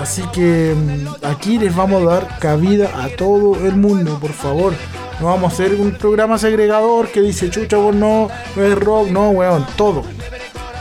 así 0.00 0.22
que 0.32 0.74
mm, 0.74 1.24
aquí 1.26 1.58
les 1.58 1.74
vamos 1.74 2.02
a 2.02 2.06
dar 2.06 2.38
cabida 2.38 2.90
a 3.02 3.08
todo 3.08 3.56
el 3.56 3.76
mundo, 3.76 4.18
por 4.20 4.32
favor. 4.32 4.72
No 5.20 5.26
vamos 5.26 5.52
a 5.52 5.54
hacer 5.54 5.74
un 5.74 5.92
programa 5.92 6.38
segregador 6.38 7.08
que 7.08 7.20
dice, 7.20 7.50
chucha, 7.50 7.76
vos 7.76 7.94
no, 7.94 8.28
no 8.56 8.64
es 8.64 8.78
rock, 8.78 9.08
no, 9.08 9.30
weón, 9.30 9.66
todo. 9.76 10.02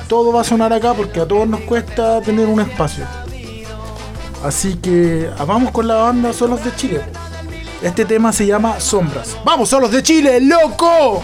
Todo 0.08 0.32
va 0.32 0.42
a 0.42 0.44
sonar 0.46 0.72
acá 0.72 0.94
porque 0.94 1.20
a 1.20 1.28
todos 1.28 1.48
nos 1.48 1.60
cuesta 1.62 2.22
tener 2.22 2.48
un 2.48 2.62
espacio. 2.62 3.06
Así 4.44 4.76
que 4.78 5.30
ah, 5.38 5.44
vamos 5.44 5.72
con 5.72 5.88
la 5.88 5.96
banda 5.96 6.32
Solos 6.32 6.64
de 6.64 6.74
Chile. 6.76 7.02
Este 7.82 8.04
tema 8.04 8.34
se 8.34 8.46
llama 8.46 8.80
Sombras. 8.80 9.38
¡Vamos, 9.46 9.70
Solos 9.70 9.92
de 9.92 10.04
Chile, 10.04 10.42
loco! 10.42 11.24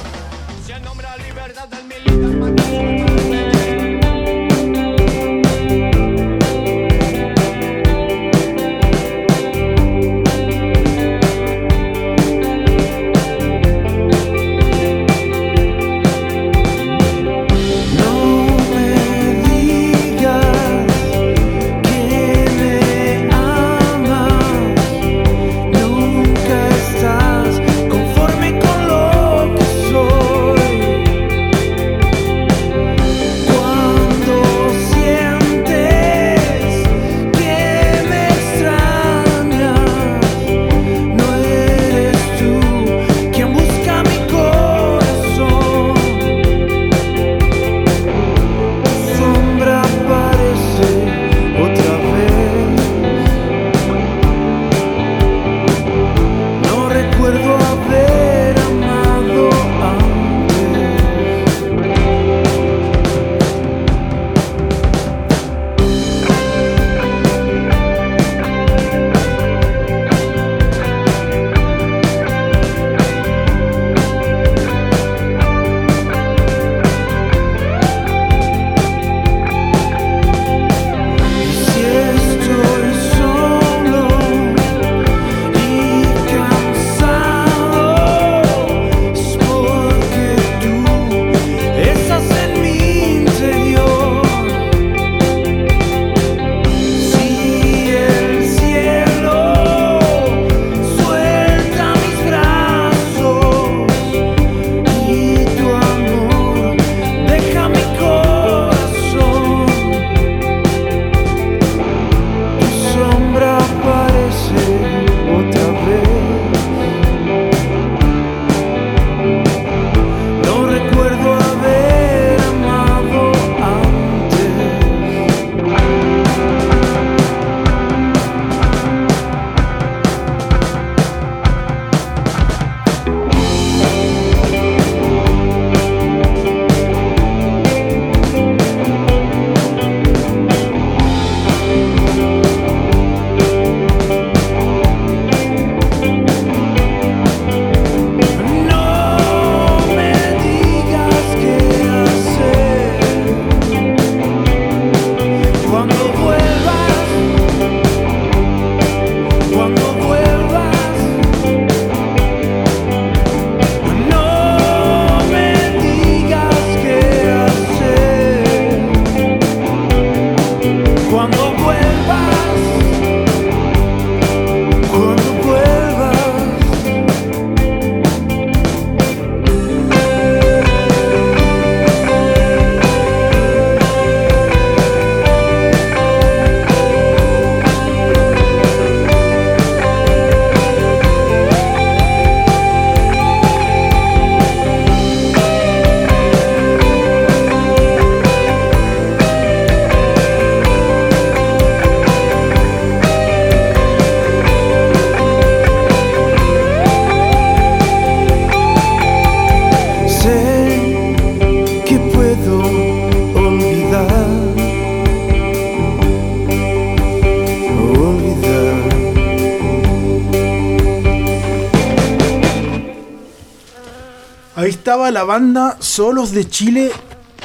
La 225.12 225.24
banda 225.24 225.78
Solos 225.80 226.32
de 226.32 226.48
Chile 226.48 226.92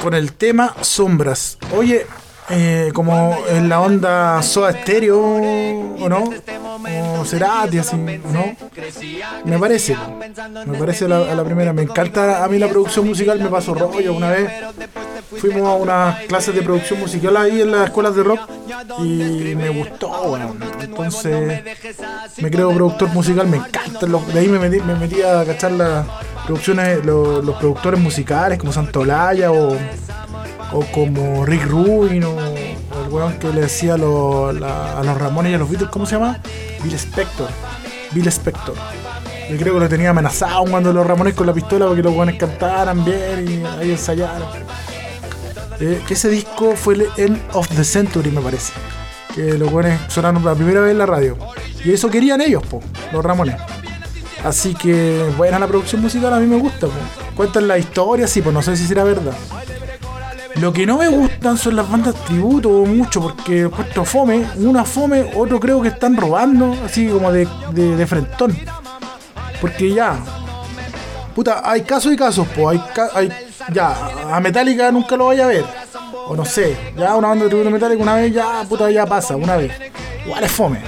con 0.01 0.13
el 0.13 0.33
tema 0.33 0.75
Sombras. 0.81 1.57
Oye, 1.75 2.05
eh, 2.49 2.91
como 2.93 3.37
en 3.49 3.69
la 3.69 3.79
onda 3.79 4.41
Soda 4.41 4.73
Stereo, 4.73 5.19
¿o 5.19 6.09
no? 6.09 6.29
O 7.19 7.25
Cerati, 7.25 7.77
así, 7.77 7.95
¿no? 7.95 8.55
Me 9.45 9.57
parece, 9.57 9.95
me 10.65 10.77
parece 10.77 11.07
la, 11.07 11.17
a 11.17 11.35
la 11.35 11.43
primera. 11.43 11.71
Me 11.71 11.83
encanta 11.83 12.43
a 12.43 12.47
mí 12.47 12.57
la 12.57 12.67
producción 12.67 13.07
musical, 13.07 13.39
me 13.39 13.49
pasó 13.49 13.73
rollo. 13.73 14.13
Una 14.13 14.31
vez 14.31 14.51
fuimos 15.37 15.61
a 15.61 15.75
unas 15.75 16.19
clases 16.25 16.53
de 16.53 16.61
producción 16.61 16.99
musical 16.99 17.37
ahí 17.37 17.61
en 17.61 17.71
las 17.71 17.85
escuelas 17.85 18.15
de 18.15 18.23
rock 18.23 18.41
y 18.99 19.55
me 19.55 19.69
gustó, 19.69 20.09
weón. 20.23 20.59
Entonces 20.81 21.63
me 22.37 22.51
creo 22.51 22.73
productor 22.73 23.09
musical, 23.09 23.47
me 23.47 23.57
encanta. 23.57 24.05
De 24.05 24.39
ahí 24.39 24.47
me 24.47 24.59
metí, 24.59 24.79
me 24.81 24.95
metí 24.95 25.21
a 25.21 25.45
cachar 25.45 25.71
las 25.71 26.05
producciones, 26.55 27.05
los, 27.05 27.55
productores 27.55 27.97
musicales 27.97 28.59
como 28.59 28.73
Santolaya 28.73 29.51
o, 29.53 29.77
o 30.73 30.85
como 30.91 31.45
Rick 31.45 31.65
Rubin 31.65 32.25
o, 32.25 32.37
el 32.39 33.09
weón 33.09 33.33
que 33.39 33.47
le 33.53 33.61
decía 33.61 33.93
a 33.93 33.97
los, 33.97 34.53
la- 34.59 34.99
a 34.99 35.03
los 35.03 35.17
Ramones 35.17 35.53
y 35.53 35.55
a 35.55 35.57
los 35.57 35.69
Beatles, 35.69 35.89
¿cómo 35.89 36.05
se 36.05 36.15
llama? 36.15 36.39
Bill 36.83 36.93
Spector. 36.95 37.47
Bill 38.11 38.27
Spector. 38.27 38.75
Yo 39.49 39.57
creo 39.57 39.75
que 39.75 39.79
lo 39.79 39.87
tenía 39.87 40.09
amenazado 40.09 40.65
cuando 40.65 40.91
los 40.91 41.07
Ramones 41.07 41.35
con 41.35 41.47
la 41.47 41.53
pistola 41.53 41.85
porque 41.87 42.03
los 42.03 42.13
weones 42.13 42.35
cantaran 42.37 43.05
bien 43.05 43.45
y 43.47 43.65
ahí 43.79 43.91
ensayaran. 43.91 44.41
Eh, 45.79 46.01
que 46.05 46.13
ese 46.15 46.27
disco 46.29 46.73
fue 46.75 46.95
el 46.95 47.07
End 47.15 47.39
of 47.53 47.67
the 47.69 47.85
Century, 47.85 48.29
me 48.29 48.41
parece. 48.41 48.73
Que 49.33 49.53
los 49.57 49.71
buenos 49.71 49.97
sonaron 50.09 50.41
por 50.43 50.51
la 50.51 50.57
primera 50.57 50.81
vez 50.81 50.91
en 50.91 50.97
la 50.97 51.05
radio. 51.05 51.37
Y 51.85 51.93
eso 51.93 52.09
querían 52.09 52.41
ellos, 52.41 52.61
po, 52.67 52.81
los 53.13 53.23
Ramones. 53.23 53.55
Así 54.43 54.73
que, 54.73 55.31
buena 55.37 55.59
la 55.59 55.67
producción 55.67 56.01
musical, 56.01 56.33
a 56.33 56.39
mí 56.39 56.47
me 56.47 56.57
gusta, 56.57 56.87
po. 56.87 56.93
Cuentan 57.35 57.67
la 57.67 57.77
historia, 57.77 58.27
sí, 58.27 58.41
pues 58.41 58.53
no 58.53 58.61
sé 58.61 58.75
si 58.75 58.87
será 58.87 59.03
verdad. 59.03 59.33
Lo 60.55 60.73
que 60.73 60.85
no 60.85 60.97
me 60.97 61.07
gustan 61.07 61.57
son 61.57 61.75
las 61.75 61.89
bandas 61.89 62.15
tributo 62.25 62.69
mucho, 62.69 63.21
porque 63.21 63.69
puesto 63.69 64.03
fome, 64.03 64.45
una 64.57 64.83
fome, 64.83 65.31
otro 65.35 65.59
creo 65.59 65.81
que 65.81 65.89
están 65.89 66.17
robando, 66.17 66.75
así 66.85 67.07
como 67.07 67.31
de, 67.31 67.47
de, 67.71 67.95
de 67.95 68.07
frentón. 68.07 68.57
Porque 69.61 69.93
ya, 69.93 70.19
Puta, 71.35 71.61
hay 71.63 71.81
casos 71.81 72.11
y 72.13 72.17
casos, 72.17 72.47
pues. 72.53 72.67
Hay, 72.67 72.83
hay, 73.13 73.31
ya, 73.73 74.35
a 74.35 74.39
Metallica 74.39 74.91
nunca 74.91 75.15
lo 75.15 75.27
vaya 75.27 75.45
a 75.45 75.47
ver. 75.47 75.65
O 76.27 76.35
no 76.35 76.45
sé, 76.45 76.77
ya 76.97 77.15
una 77.15 77.29
banda 77.29 77.45
de 77.45 77.49
tributo 77.49 77.69
Metallica 77.69 78.01
una 78.01 78.15
vez, 78.15 78.33
ya, 78.33 78.65
puta, 78.67 78.91
ya 78.91 79.05
pasa, 79.05 79.35
una 79.35 79.55
vez. 79.55 79.71
Igual 80.25 80.43
es 80.43 80.51
fome. 80.51 80.81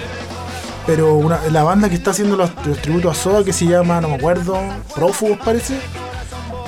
Pero 0.85 1.15
una- 1.15 1.39
la 1.51 1.63
banda 1.63 1.87
que 1.89 1.95
está 1.95 2.11
haciendo 2.11 2.35
los, 2.35 2.53
tributos 2.81 3.17
a 3.17 3.21
Soda, 3.21 3.43
que 3.43 3.53
se 3.53 3.65
llama, 3.65 4.01
no 4.01 4.09
me 4.09 4.15
acuerdo, 4.15 4.57
Prófugos 4.93 5.37
parece, 5.43 5.77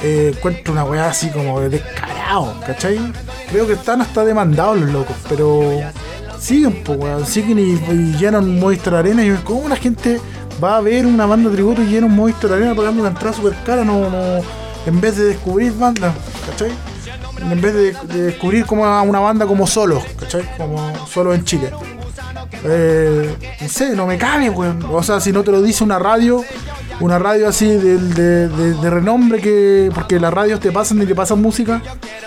eh, 0.03 0.33
una 0.69 0.83
weá 0.85 1.09
así 1.09 1.29
como 1.29 1.59
de 1.59 1.69
descarado, 1.69 2.53
¿cachai? 2.65 2.97
Creo 3.49 3.67
que 3.67 3.73
están 3.73 4.01
hasta 4.01 4.23
demandados 4.23 4.77
los 4.79 4.89
locos, 4.91 5.15
pero 5.27 5.61
siguen, 6.39 6.81
pues, 6.83 6.97
weón, 6.99 7.25
siguen 7.25 7.59
y, 7.59 7.71
y 7.91 8.15
llenan 8.17 8.57
Movistar 8.59 8.95
Arena. 8.95 9.23
Y 9.25 9.31
¿cómo 9.43 9.67
la 9.67 9.75
gente 9.75 10.21
va 10.63 10.77
a 10.77 10.81
ver 10.81 11.05
una 11.05 11.25
banda 11.25 11.49
de 11.49 11.55
tributo 11.55 11.81
y 11.81 11.87
llena 11.87 12.07
un 12.07 12.15
Movistar 12.15 12.53
Arena 12.53 12.73
pagando 12.73 13.01
una 13.01 13.09
entrada 13.09 13.35
super 13.35 13.53
cara? 13.65 13.83
No, 13.83 14.09
no, 14.09 14.41
en 14.85 15.01
vez 15.01 15.17
de 15.17 15.25
descubrir 15.25 15.73
bandas, 15.73 16.13
¿cachai? 16.49 16.71
En 17.41 17.59
vez 17.61 17.73
de, 17.73 17.91
de 18.13 18.21
descubrir 18.27 18.65
como 18.65 18.83
una 18.83 19.19
banda 19.19 19.45
como 19.45 19.67
solos, 19.67 20.03
¿cachai? 20.19 20.43
Como 20.57 21.05
solo 21.07 21.33
en 21.33 21.43
Chile. 21.43 21.69
Eh, 22.63 23.35
no 23.61 23.67
sé, 23.67 23.95
no 23.95 24.05
me 24.05 24.17
cabe, 24.17 24.49
weón. 24.49 24.83
O 24.89 25.03
sea, 25.03 25.19
si 25.19 25.31
no 25.31 25.43
te 25.43 25.51
lo 25.51 25.61
dice 25.61 25.83
una 25.83 25.99
radio, 25.99 26.43
una 26.99 27.19
radio 27.19 27.47
así 27.47 27.67
de, 27.67 28.89
renombre 28.89 29.39
que. 29.41 29.91
Porque 29.93 30.19
las 30.19 30.33
radios 30.33 30.59
te 30.59 30.71
pasan 30.71 31.01
y 31.01 31.05
te 31.05 31.15
pasan 31.15 31.41
música 31.41 31.81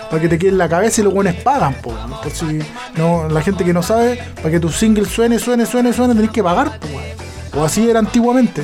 para 0.09 0.21
que 0.21 0.29
te 0.29 0.39
quede 0.39 0.51
en 0.51 0.57
la 0.57 0.69
cabeza 0.69 1.01
y 1.01 1.03
los 1.03 1.13
buenos 1.13 1.35
pagan, 1.35 1.75
po. 1.81 1.93
Por 2.23 2.31
si 2.31 2.59
no, 2.95 3.27
la 3.29 3.41
gente 3.41 3.63
que 3.63 3.73
no 3.73 3.83
sabe, 3.83 4.19
para 4.35 4.51
que 4.51 4.59
tu 4.59 4.69
single 4.69 5.05
suene, 5.05 5.39
suene, 5.39 5.65
suene, 5.65 5.93
suene, 5.93 6.15
tenés 6.15 6.31
que 6.31 6.43
pagar, 6.43 6.79
po. 6.79 7.59
O 7.59 7.63
así 7.65 7.89
era 7.89 7.99
antiguamente. 7.99 8.63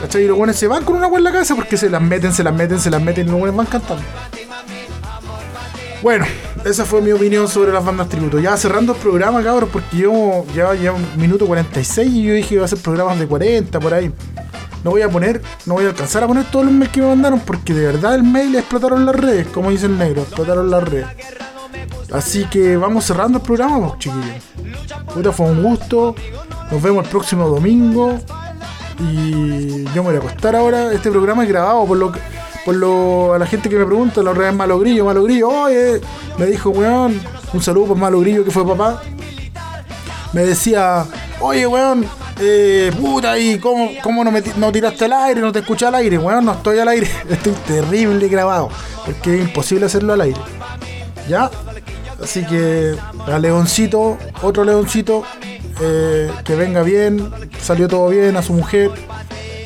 ¿Cachai? 0.00 0.24
Y 0.24 0.26
los 0.26 0.36
buenos 0.36 0.56
se 0.56 0.66
van 0.66 0.84
con 0.84 0.96
una 0.96 1.06
weá 1.06 1.18
en 1.18 1.24
la 1.24 1.32
cabeza 1.32 1.54
porque 1.54 1.76
se 1.76 1.88
las 1.88 2.02
meten, 2.02 2.32
se 2.32 2.42
las 2.42 2.52
meten, 2.52 2.78
se 2.78 2.90
las 2.90 3.00
meten 3.00 3.26
y 3.26 3.30
los 3.30 3.38
buenos 3.38 3.56
van 3.56 3.66
cantando. 3.66 4.02
Bueno, 6.04 6.26
esa 6.66 6.84
fue 6.84 7.00
mi 7.00 7.12
opinión 7.12 7.48
sobre 7.48 7.72
las 7.72 7.82
bandas 7.82 8.10
tributo. 8.10 8.38
Ya 8.38 8.54
cerrando 8.58 8.92
el 8.92 8.98
programa, 8.98 9.42
cabros, 9.42 9.70
porque 9.72 9.96
yo 9.96 10.44
ya 10.54 10.74
ya 10.74 10.92
un 10.92 11.02
minuto 11.16 11.46
46 11.46 12.12
y 12.12 12.22
yo 12.24 12.34
dije 12.34 12.48
que 12.50 12.54
iba 12.56 12.62
a 12.64 12.66
hacer 12.66 12.78
programas 12.78 13.18
de 13.18 13.26
40 13.26 13.80
por 13.80 13.94
ahí. 13.94 14.12
No 14.84 14.90
voy 14.90 15.00
a 15.00 15.08
poner, 15.08 15.40
no 15.64 15.72
voy 15.72 15.86
a 15.86 15.88
alcanzar 15.88 16.22
a 16.22 16.26
poner 16.26 16.44
todos 16.50 16.66
los 16.66 16.74
mails 16.74 16.92
que 16.92 17.00
me 17.00 17.06
mandaron 17.06 17.40
porque 17.40 17.72
de 17.72 17.86
verdad 17.86 18.16
el 18.16 18.22
mail 18.22 18.54
explotaron 18.54 19.06
las 19.06 19.16
redes, 19.16 19.46
como 19.46 19.70
dice 19.70 19.86
el 19.86 19.96
negro, 19.96 20.20
explotaron 20.20 20.70
las 20.70 20.86
redes. 20.86 21.06
Así 22.12 22.44
que 22.50 22.76
vamos 22.76 23.06
cerrando 23.06 23.38
el 23.38 23.44
programa, 23.44 23.94
chiquillos. 23.98 24.26
Puta, 25.14 25.32
fue 25.32 25.46
un 25.46 25.62
gusto. 25.62 26.14
Nos 26.70 26.82
vemos 26.82 27.04
el 27.04 27.10
próximo 27.10 27.48
domingo. 27.48 28.18
Y 29.00 29.84
yo 29.84 30.02
me 30.04 30.10
voy 30.10 30.16
a 30.16 30.18
acostar 30.18 30.54
ahora. 30.54 30.92
Este 30.92 31.10
programa 31.10 31.44
es 31.44 31.48
grabado 31.48 31.86
por 31.86 31.96
lo 31.96 32.12
que- 32.12 32.20
por 32.64 32.74
lo, 32.74 33.34
a 33.34 33.38
la 33.38 33.46
gente 33.46 33.68
que 33.68 33.76
me 33.76 33.84
pregunta, 33.84 34.22
la 34.22 34.30
otra 34.30 34.44
vez 34.44 34.54
Malo 34.54 34.78
Grillo, 34.78 35.04
Malo 35.04 35.22
Grillo, 35.24 35.48
oye, 35.48 36.00
me 36.38 36.46
dijo, 36.46 36.70
weón, 36.70 37.20
un 37.52 37.62
saludo 37.62 37.88
por 37.88 37.96
Malo 37.98 38.20
Grillo 38.20 38.44
que 38.44 38.50
fue 38.50 38.66
papá. 38.66 39.02
Me 40.32 40.44
decía, 40.44 41.04
oye, 41.40 41.66
weón, 41.66 42.06
eh, 42.40 42.90
puta, 43.00 43.38
¿y 43.38 43.58
cómo, 43.58 43.90
cómo 44.02 44.24
no, 44.24 44.30
me, 44.30 44.42
no 44.56 44.72
tiraste 44.72 45.04
al 45.04 45.12
aire? 45.12 45.40
No 45.40 45.52
te 45.52 45.60
escuché 45.60 45.86
al 45.86 45.94
aire, 45.94 46.18
weón, 46.18 46.44
no 46.44 46.52
estoy 46.52 46.78
al 46.78 46.88
aire. 46.88 47.08
Estoy 47.28 47.52
terrible 47.66 48.28
grabado, 48.28 48.70
porque 49.04 49.36
es 49.36 49.42
imposible 49.42 49.86
hacerlo 49.86 50.14
al 50.14 50.22
aire. 50.22 50.40
¿Ya? 51.28 51.50
Así 52.22 52.44
que 52.46 52.96
a 53.26 53.38
Leoncito, 53.38 54.16
otro 54.42 54.64
Leoncito, 54.64 55.24
eh, 55.80 56.30
que 56.44 56.54
venga 56.54 56.82
bien, 56.82 57.30
salió 57.60 57.88
todo 57.88 58.08
bien, 58.08 58.36
a 58.36 58.42
su 58.42 58.52
mujer, 58.52 58.90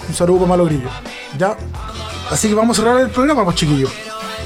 un 0.09 0.15
saludo 0.15 0.41
con 0.41 0.49
Malo 0.49 0.65
Grillo. 0.65 0.89
¿Ya? 1.39 1.57
Así 2.31 2.49
que 2.49 2.55
vamos 2.55 2.79
a 2.79 2.83
cerrar 2.83 3.01
el 3.01 3.11
programa, 3.11 3.45
pues 3.45 3.57
chiquillos. 3.57 3.91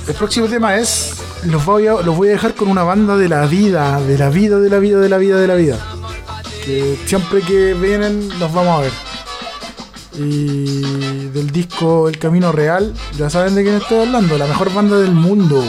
El 0.06 0.14
próximo 0.14 0.46
tema 0.46 0.76
es, 0.76 1.14
los 1.44 1.64
voy, 1.64 1.86
a, 1.86 1.94
los 1.94 2.16
voy 2.16 2.28
a 2.28 2.32
dejar 2.32 2.54
con 2.54 2.68
una 2.68 2.82
banda 2.82 3.16
de 3.16 3.28
la 3.28 3.46
vida, 3.46 4.00
de 4.00 4.18
la 4.18 4.30
vida, 4.30 4.58
de 4.58 4.70
la 4.70 4.78
vida, 4.78 4.98
de 4.98 5.08
la 5.08 5.18
vida, 5.18 5.38
de 5.38 5.46
la 5.46 5.54
vida. 5.54 5.78
Que 6.64 6.98
siempre 7.06 7.40
que 7.40 7.74
vienen 7.74 8.28
nos 8.38 8.52
vamos 8.52 8.78
a 8.78 8.82
ver. 8.82 8.92
Y 10.14 11.28
del 11.28 11.50
disco 11.50 12.08
El 12.08 12.18
Camino 12.18 12.52
Real, 12.52 12.92
ya 13.16 13.30
saben 13.30 13.54
de 13.54 13.62
quién 13.62 13.76
estoy 13.76 14.06
hablando, 14.06 14.36
la 14.38 14.46
mejor 14.46 14.72
banda 14.72 14.98
del 14.98 15.12
mundo. 15.12 15.64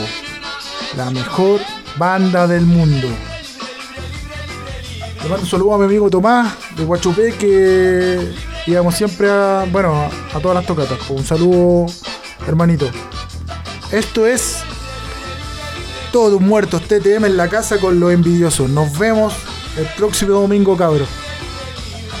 La 0.96 1.10
mejor 1.10 1.60
banda 1.96 2.46
del 2.46 2.66
mundo. 2.66 3.08
Le 5.22 5.28
mando 5.28 5.44
un 5.44 5.50
saludo 5.50 5.74
a 5.74 5.78
mi 5.78 5.84
amigo 5.86 6.10
Tomás 6.10 6.54
de 6.76 6.84
Guachupé 6.84 7.32
que 7.32 8.32
íbamos 8.66 8.94
siempre 8.94 9.30
a, 9.30 9.66
bueno, 9.70 10.10
a, 10.32 10.40
todas 10.40 10.56
las 10.56 10.66
tocatas. 10.66 10.98
Un 11.10 11.24
saludo, 11.24 11.86
hermanito. 12.46 12.90
Esto 13.92 14.26
es 14.26 14.62
Todos 16.12 16.40
muertos 16.40 16.82
TTM 16.82 17.24
en 17.26 17.36
la 17.36 17.48
casa 17.48 17.78
con 17.78 17.98
los 18.00 18.12
envidiosos. 18.12 18.70
Nos 18.70 18.96
vemos 18.98 19.34
el 19.76 19.86
próximo 19.96 20.32
domingo, 20.32 20.76
cabros. 20.76 21.08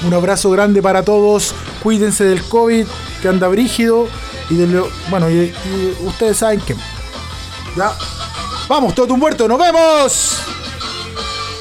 Un 0.04 0.12
abrazo 0.12 0.50
grande 0.50 0.82
para 0.82 1.02
todos. 1.02 1.54
Cuídense 1.82 2.24
del 2.24 2.42
COVID 2.42 2.86
que 3.22 3.28
anda 3.28 3.48
brígido. 3.48 4.08
Y 4.50 4.56
de 4.56 4.66
lo, 4.66 4.88
bueno, 5.10 5.30
y, 5.30 5.54
ustedes 6.04 6.38
saben 6.38 6.60
que. 6.60 6.74
Ya. 7.76 7.92
Vamos, 8.68 8.94
todo 8.94 9.14
un 9.14 9.20
muerto, 9.20 9.46
nos 9.46 9.58
vemos. 9.58 10.40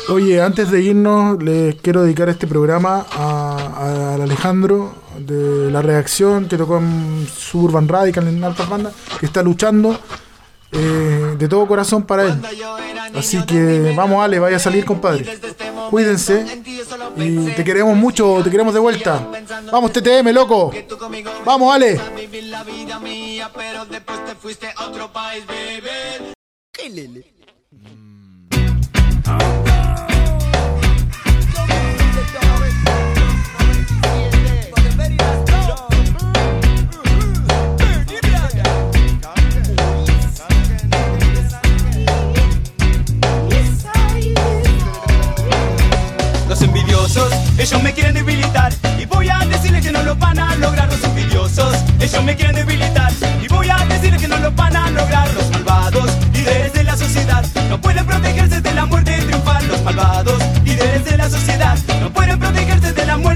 Oye, 0.10 0.42
antes 0.42 0.70
de 0.70 0.82
irnos, 0.82 1.42
les 1.42 1.76
quiero 1.76 2.04
dedicar 2.04 2.28
este 2.28 2.46
programa 2.46 3.06
a, 3.12 3.53
al 3.76 4.22
Alejandro 4.22 4.94
de 5.18 5.72
la 5.72 5.82
reacción 5.82 6.48
que 6.48 6.58
tocó 6.58 6.78
en 6.78 7.28
Suburban 7.28 7.88
Radical 7.88 8.28
en 8.28 8.44
altas 8.44 8.70
bandas, 8.70 8.94
que 9.20 9.26
está 9.26 9.42
luchando 9.44 9.98
eh, 10.72 11.36
de 11.38 11.48
todo 11.48 11.68
corazón 11.68 12.04
para 12.04 12.26
él. 12.26 12.42
Así 13.16 13.44
que 13.46 13.94
vamos, 13.96 14.24
Ale, 14.24 14.40
vaya 14.40 14.58
a 14.58 14.60
salir, 14.60 14.86
compadre. 14.86 15.40
Cuídense 15.90 16.64
y 17.18 17.52
te 17.52 17.64
queremos 17.64 17.96
mucho, 17.96 18.42
te 18.44 18.50
queremos 18.50 18.74
de 18.74 18.80
vuelta. 18.80 19.28
Vamos, 19.72 19.92
TTM, 19.92 20.30
loco. 20.34 20.72
Vamos, 21.46 21.76
Ale. 21.76 22.00
Vivir 22.16 22.46
la 22.46 22.64
Ellos 47.64 47.82
me 47.82 47.94
quieren 47.94 48.14
debilitar 48.14 48.74
y 49.00 49.06
voy 49.06 49.30
a 49.30 49.40
decirles 49.40 49.86
que 49.86 49.92
no 49.94 50.04
lo 50.04 50.18
van 50.18 50.38
a 50.38 50.54
lograr 50.58 50.86
los 50.92 51.02
envidiosos. 51.02 51.78
Ellos 52.02 52.22
me 52.26 52.36
quieren 52.36 52.58
debilitar 52.58 53.10
y 53.42 53.48
voy 53.48 53.70
a 53.70 53.78
decirles 53.86 54.22
que 54.22 54.28
no 54.28 54.38
lo 54.38 54.52
van 54.52 54.76
a 54.76 54.90
lograr 54.90 55.34
los 55.34 55.50
malvados. 55.50 56.10
Líderes 56.34 56.74
de 56.74 56.84
la 56.84 56.98
sociedad 56.98 57.46
no 57.70 57.80
pueden 57.80 58.06
protegerse 58.06 58.60
de 58.60 58.74
la 58.74 58.86
muerte 58.86 59.16
y 59.18 59.22
triunfar 59.22 59.64
Los 59.64 59.82
malvados 59.82 60.44
líderes 60.66 61.06
de 61.06 61.16
la 61.16 61.30
sociedad 61.30 61.78
no 62.02 62.12
pueden 62.12 62.38
protegerse 62.38 62.92
de 62.92 63.06
la 63.06 63.16
muerte. 63.16 63.33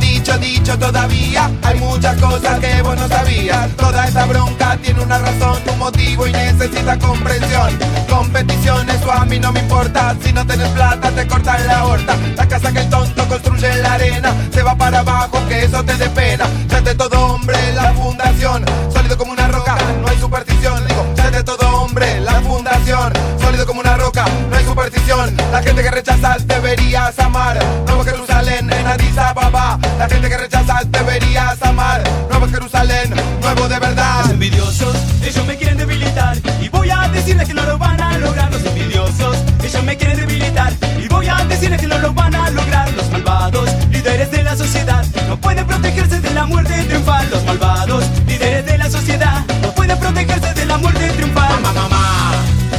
Dicho 0.00 0.78
todavía. 0.78 1.50
Hay 1.62 1.78
muchas 1.78 2.16
cosas 2.20 2.58
que 2.60 2.82
vos 2.82 2.96
no 2.96 3.08
sabías. 3.08 3.68
Toda 3.76 4.06
esta 4.06 4.26
bronca 4.26 4.76
tiene 4.82 5.00
una 5.00 5.18
razón, 5.18 5.62
un 5.70 5.78
motivo 5.78 6.26
y 6.26 6.32
necesita 6.32 6.98
comprensión. 6.98 7.78
Competición, 8.08 8.88
eso 8.88 9.12
a 9.12 9.24
mí 9.24 9.38
no 9.38 9.52
me 9.52 9.60
importa. 9.60 10.16
Si 10.22 10.32
no 10.32 10.46
tenés 10.46 10.68
plata, 10.68 11.10
te 11.10 11.26
cortan 11.26 11.66
la 11.66 11.84
horta. 11.84 12.16
La 12.36 12.48
casa 12.48 12.72
que 12.72 12.80
el 12.80 12.88
tonto 12.88 13.26
construye 13.28 13.70
en 13.70 13.82
la 13.82 13.94
arena 13.94 14.34
se 14.52 14.62
va 14.62 14.74
para 14.74 15.00
abajo, 15.00 15.38
que 15.48 15.64
eso 15.64 15.82
te 15.84 15.94
dé 15.94 16.08
pena. 16.10 16.46
De 16.84 16.94
todo 16.94 17.34
hombre, 17.34 17.56
la 17.74 17.92
fundación, 17.92 18.64
sólido 18.92 19.16
como 19.16 19.32
una 19.32 19.46
roca, 19.48 19.76
no 20.00 20.08
hay 20.08 20.18
superstición. 20.18 20.82
Digo, 20.88 21.04
de 21.30 21.44
todo 21.44 21.82
hombre, 21.82 22.20
la 22.20 22.40
fundación, 22.40 23.12
sólido 23.40 23.66
como 23.66 23.80
una 23.80 23.96
roca, 23.96 24.24
no 24.48 24.56
hay 24.56 24.64
superstición. 24.64 25.36
La 25.52 25.62
gente 25.62 25.82
que 25.82 25.90
rechazas 25.90 26.46
deberías 26.46 27.16
amar. 27.18 27.58
Nuevo 27.86 28.02
Jerusalén 28.02 28.72
en 28.72 28.86
Addis 28.86 29.16
Ababa. 29.18 29.78
La 30.00 30.08
gente 30.08 30.30
que 30.30 30.38
rechazas 30.38 30.90
deberías 30.90 31.62
amar. 31.62 32.02
Nuevo 32.30 32.48
Jerusalén, 32.48 33.12
nuevo 33.42 33.68
de 33.68 33.78
verdad. 33.78 34.20
Los 34.22 34.30
envidiosos, 34.30 34.96
ellos 35.22 35.46
me 35.46 35.58
quieren 35.58 35.76
debilitar 35.76 36.38
Y 36.62 36.70
voy 36.70 36.88
a 36.88 37.06
decirles 37.08 37.46
que 37.46 37.52
no 37.52 37.62
lo 37.64 37.76
van 37.76 38.00
a 38.00 38.16
lograr 38.16 38.50
Los 38.50 38.64
envidiosos, 38.64 39.36
ellos 39.62 39.84
me 39.84 39.98
quieren 39.98 40.16
debilitar 40.16 40.72
Y 40.98 41.06
voy 41.06 41.28
a 41.28 41.44
decirles 41.44 41.78
que 41.82 41.86
no 41.86 41.98
lo 41.98 42.14
van 42.14 42.34
a 42.34 42.48
lograr 42.48 42.90
Los 42.94 43.10
malvados, 43.10 43.68
líderes 43.90 44.30
de 44.30 44.42
la 44.42 44.56
sociedad 44.56 45.04
No 45.28 45.38
pueden 45.38 45.66
protegerse 45.66 46.18
de 46.18 46.30
la 46.30 46.46
muerte 46.46 46.82
triunfal 46.84 47.28
Los 47.30 47.44
malvados, 47.44 48.02
líderes 48.26 48.64
de 48.64 48.78
la 48.78 48.88
sociedad 48.88 49.44
No 49.60 49.70
pueden 49.74 49.98
protegerse 49.98 50.54
de 50.54 50.64
la 50.64 50.78
muerte 50.78 51.10
triunfal 51.10 51.60
Mamá, 51.60 51.72
mamá, 51.74 52.32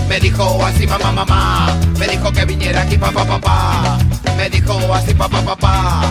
me 0.09 0.19
dijo 0.19 0.65
así 0.65 0.86
mamá, 0.88 1.11
mamá. 1.13 1.78
Me 1.97 2.05
dijo 2.05 2.34
que 2.34 2.43
viniera 2.43 2.82
aquí 2.82 2.97
papá, 2.97 3.24
papá. 3.24 3.97
Me 4.36 4.49
dijo 4.49 4.93
así 4.93 5.13
papá, 5.13 5.41
papá. 5.41 6.01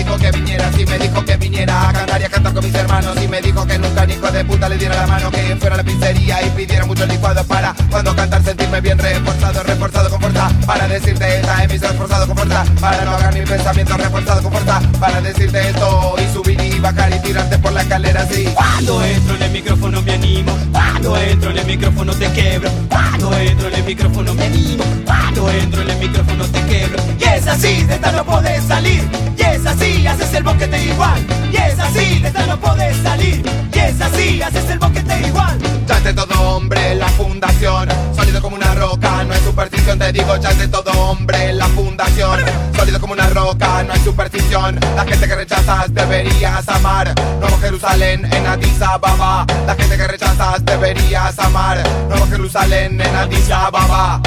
Dijo 0.00 0.16
que 0.16 0.30
viniera 0.30 0.66
así, 0.66 0.86
me 0.86 0.98
dijo 0.98 1.22
que 1.26 1.36
viniera 1.36 1.90
a 1.90 1.92
cantar 1.92 2.20
y 2.22 2.24
a 2.24 2.30
cantar 2.30 2.54
con 2.54 2.64
mis 2.64 2.74
hermanos. 2.74 3.22
Y 3.22 3.28
me 3.28 3.42
dijo 3.42 3.66
que 3.66 3.78
nunca 3.78 4.06
ni 4.06 4.14
hijo 4.14 4.30
de 4.30 4.44
puta 4.46 4.66
le 4.70 4.78
diera 4.78 4.96
la 4.96 5.06
mano, 5.06 5.30
que 5.30 5.56
fuera 5.56 5.74
a 5.74 5.76
la 5.76 5.84
pizzería 5.84 6.42
y 6.42 6.50
pidiera 6.50 6.86
mucho 6.86 7.04
licuado 7.04 7.44
para 7.44 7.74
cuando 7.90 8.16
cantar 8.16 8.42
sentirme 8.42 8.80
bien 8.80 8.98
reforzado, 8.98 9.62
reforzado 9.62 10.08
con 10.08 10.20
fuerza. 10.22 10.39
Para 10.70 10.86
decirte 10.86 11.40
esta 11.40 11.64
emisora 11.64 11.90
reforzado 11.90 12.28
con 12.28 12.36
fuerza. 12.36 12.64
Para 12.80 13.04
no 13.04 13.10
hagan 13.16 13.34
mi 13.34 13.40
pensamiento 13.40 13.96
reforzado 13.96 14.40
con 14.40 14.52
fuerza. 14.52 14.80
Para 15.00 15.20
decirte 15.20 15.68
esto 15.68 16.14
y 16.16 16.32
subir 16.32 16.60
y 16.60 16.78
bajar 16.78 17.12
y 17.12 17.18
tirarte 17.18 17.58
por 17.58 17.72
la 17.72 17.82
escalera 17.82 18.22
así. 18.22 18.44
Cuando 18.54 19.04
entro 19.04 19.34
en 19.34 19.42
el 19.42 19.50
micrófono 19.50 20.00
me 20.00 20.12
animo. 20.12 20.56
Cuando 20.70 21.16
entro 21.16 21.50
en 21.50 21.58
el 21.58 21.66
micrófono 21.66 22.14
te 22.14 22.30
quebro. 22.30 22.70
Cuando 22.88 23.36
entro 23.36 23.66
en 23.66 23.74
el 23.74 23.82
micrófono 23.82 24.32
me 24.32 24.44
animo. 24.44 24.84
Cuando 25.04 25.50
entro 25.50 25.82
en 25.82 25.90
el 25.90 25.98
micrófono 25.98 26.44
te 26.44 26.64
quebro. 26.66 27.02
Y 27.18 27.24
es 27.24 27.46
así, 27.48 27.82
de 27.82 27.94
esta 27.94 28.12
no 28.12 28.24
podés 28.24 28.62
salir. 28.62 29.02
Y 29.36 29.42
es 29.42 29.66
así, 29.66 30.06
haces 30.06 30.34
el 30.34 30.44
boquete 30.44 30.84
igual. 30.84 31.26
Y 31.52 31.56
es 31.56 31.78
así, 31.80 32.20
de 32.20 32.28
esta 32.28 32.46
no 32.46 32.60
podés 32.60 32.96
salir. 32.98 33.42
Y 33.74 33.78
es 33.80 34.00
así, 34.00 34.40
haces 34.40 34.70
el 34.70 34.78
boquete 34.78 35.26
igual. 35.26 35.58
Es 36.00 36.04
de 36.04 36.14
todo 36.14 36.56
hombre 36.56 36.94
la 36.94 37.08
fundación, 37.08 37.86
sólido 38.16 38.40
como 38.40 38.56
una 38.56 38.74
roca, 38.74 39.22
no 39.24 39.34
hay 39.34 39.40
superstición, 39.40 39.98
te 39.98 40.10
digo 40.12 40.34
es 40.34 40.59
de 40.60 40.68
todo 40.68 40.90
hombre 40.92 41.54
la 41.54 41.66
fundación, 41.68 42.38
sólido 42.76 43.00
como 43.00 43.14
una 43.14 43.26
roca, 43.30 43.82
no 43.82 43.94
hay 43.94 44.00
superstición, 44.00 44.78
la 44.94 45.06
gente 45.06 45.26
que 45.26 45.34
rechazas 45.34 45.92
deberías 45.94 46.68
amar, 46.68 47.14
Nuevo 47.40 47.56
Jerusalén 47.62 48.28
en 48.30 48.46
Addis 48.46 48.82
Ababa, 48.82 49.46
la 49.66 49.74
gente 49.74 49.96
que 49.96 50.06
rechazas 50.06 50.62
deberías 50.62 51.38
amar, 51.38 51.82
Nuevo 52.08 52.26
Jerusalén 52.26 53.00
en 53.00 53.16
Addis 53.16 53.50
Ababa. 53.50 54.20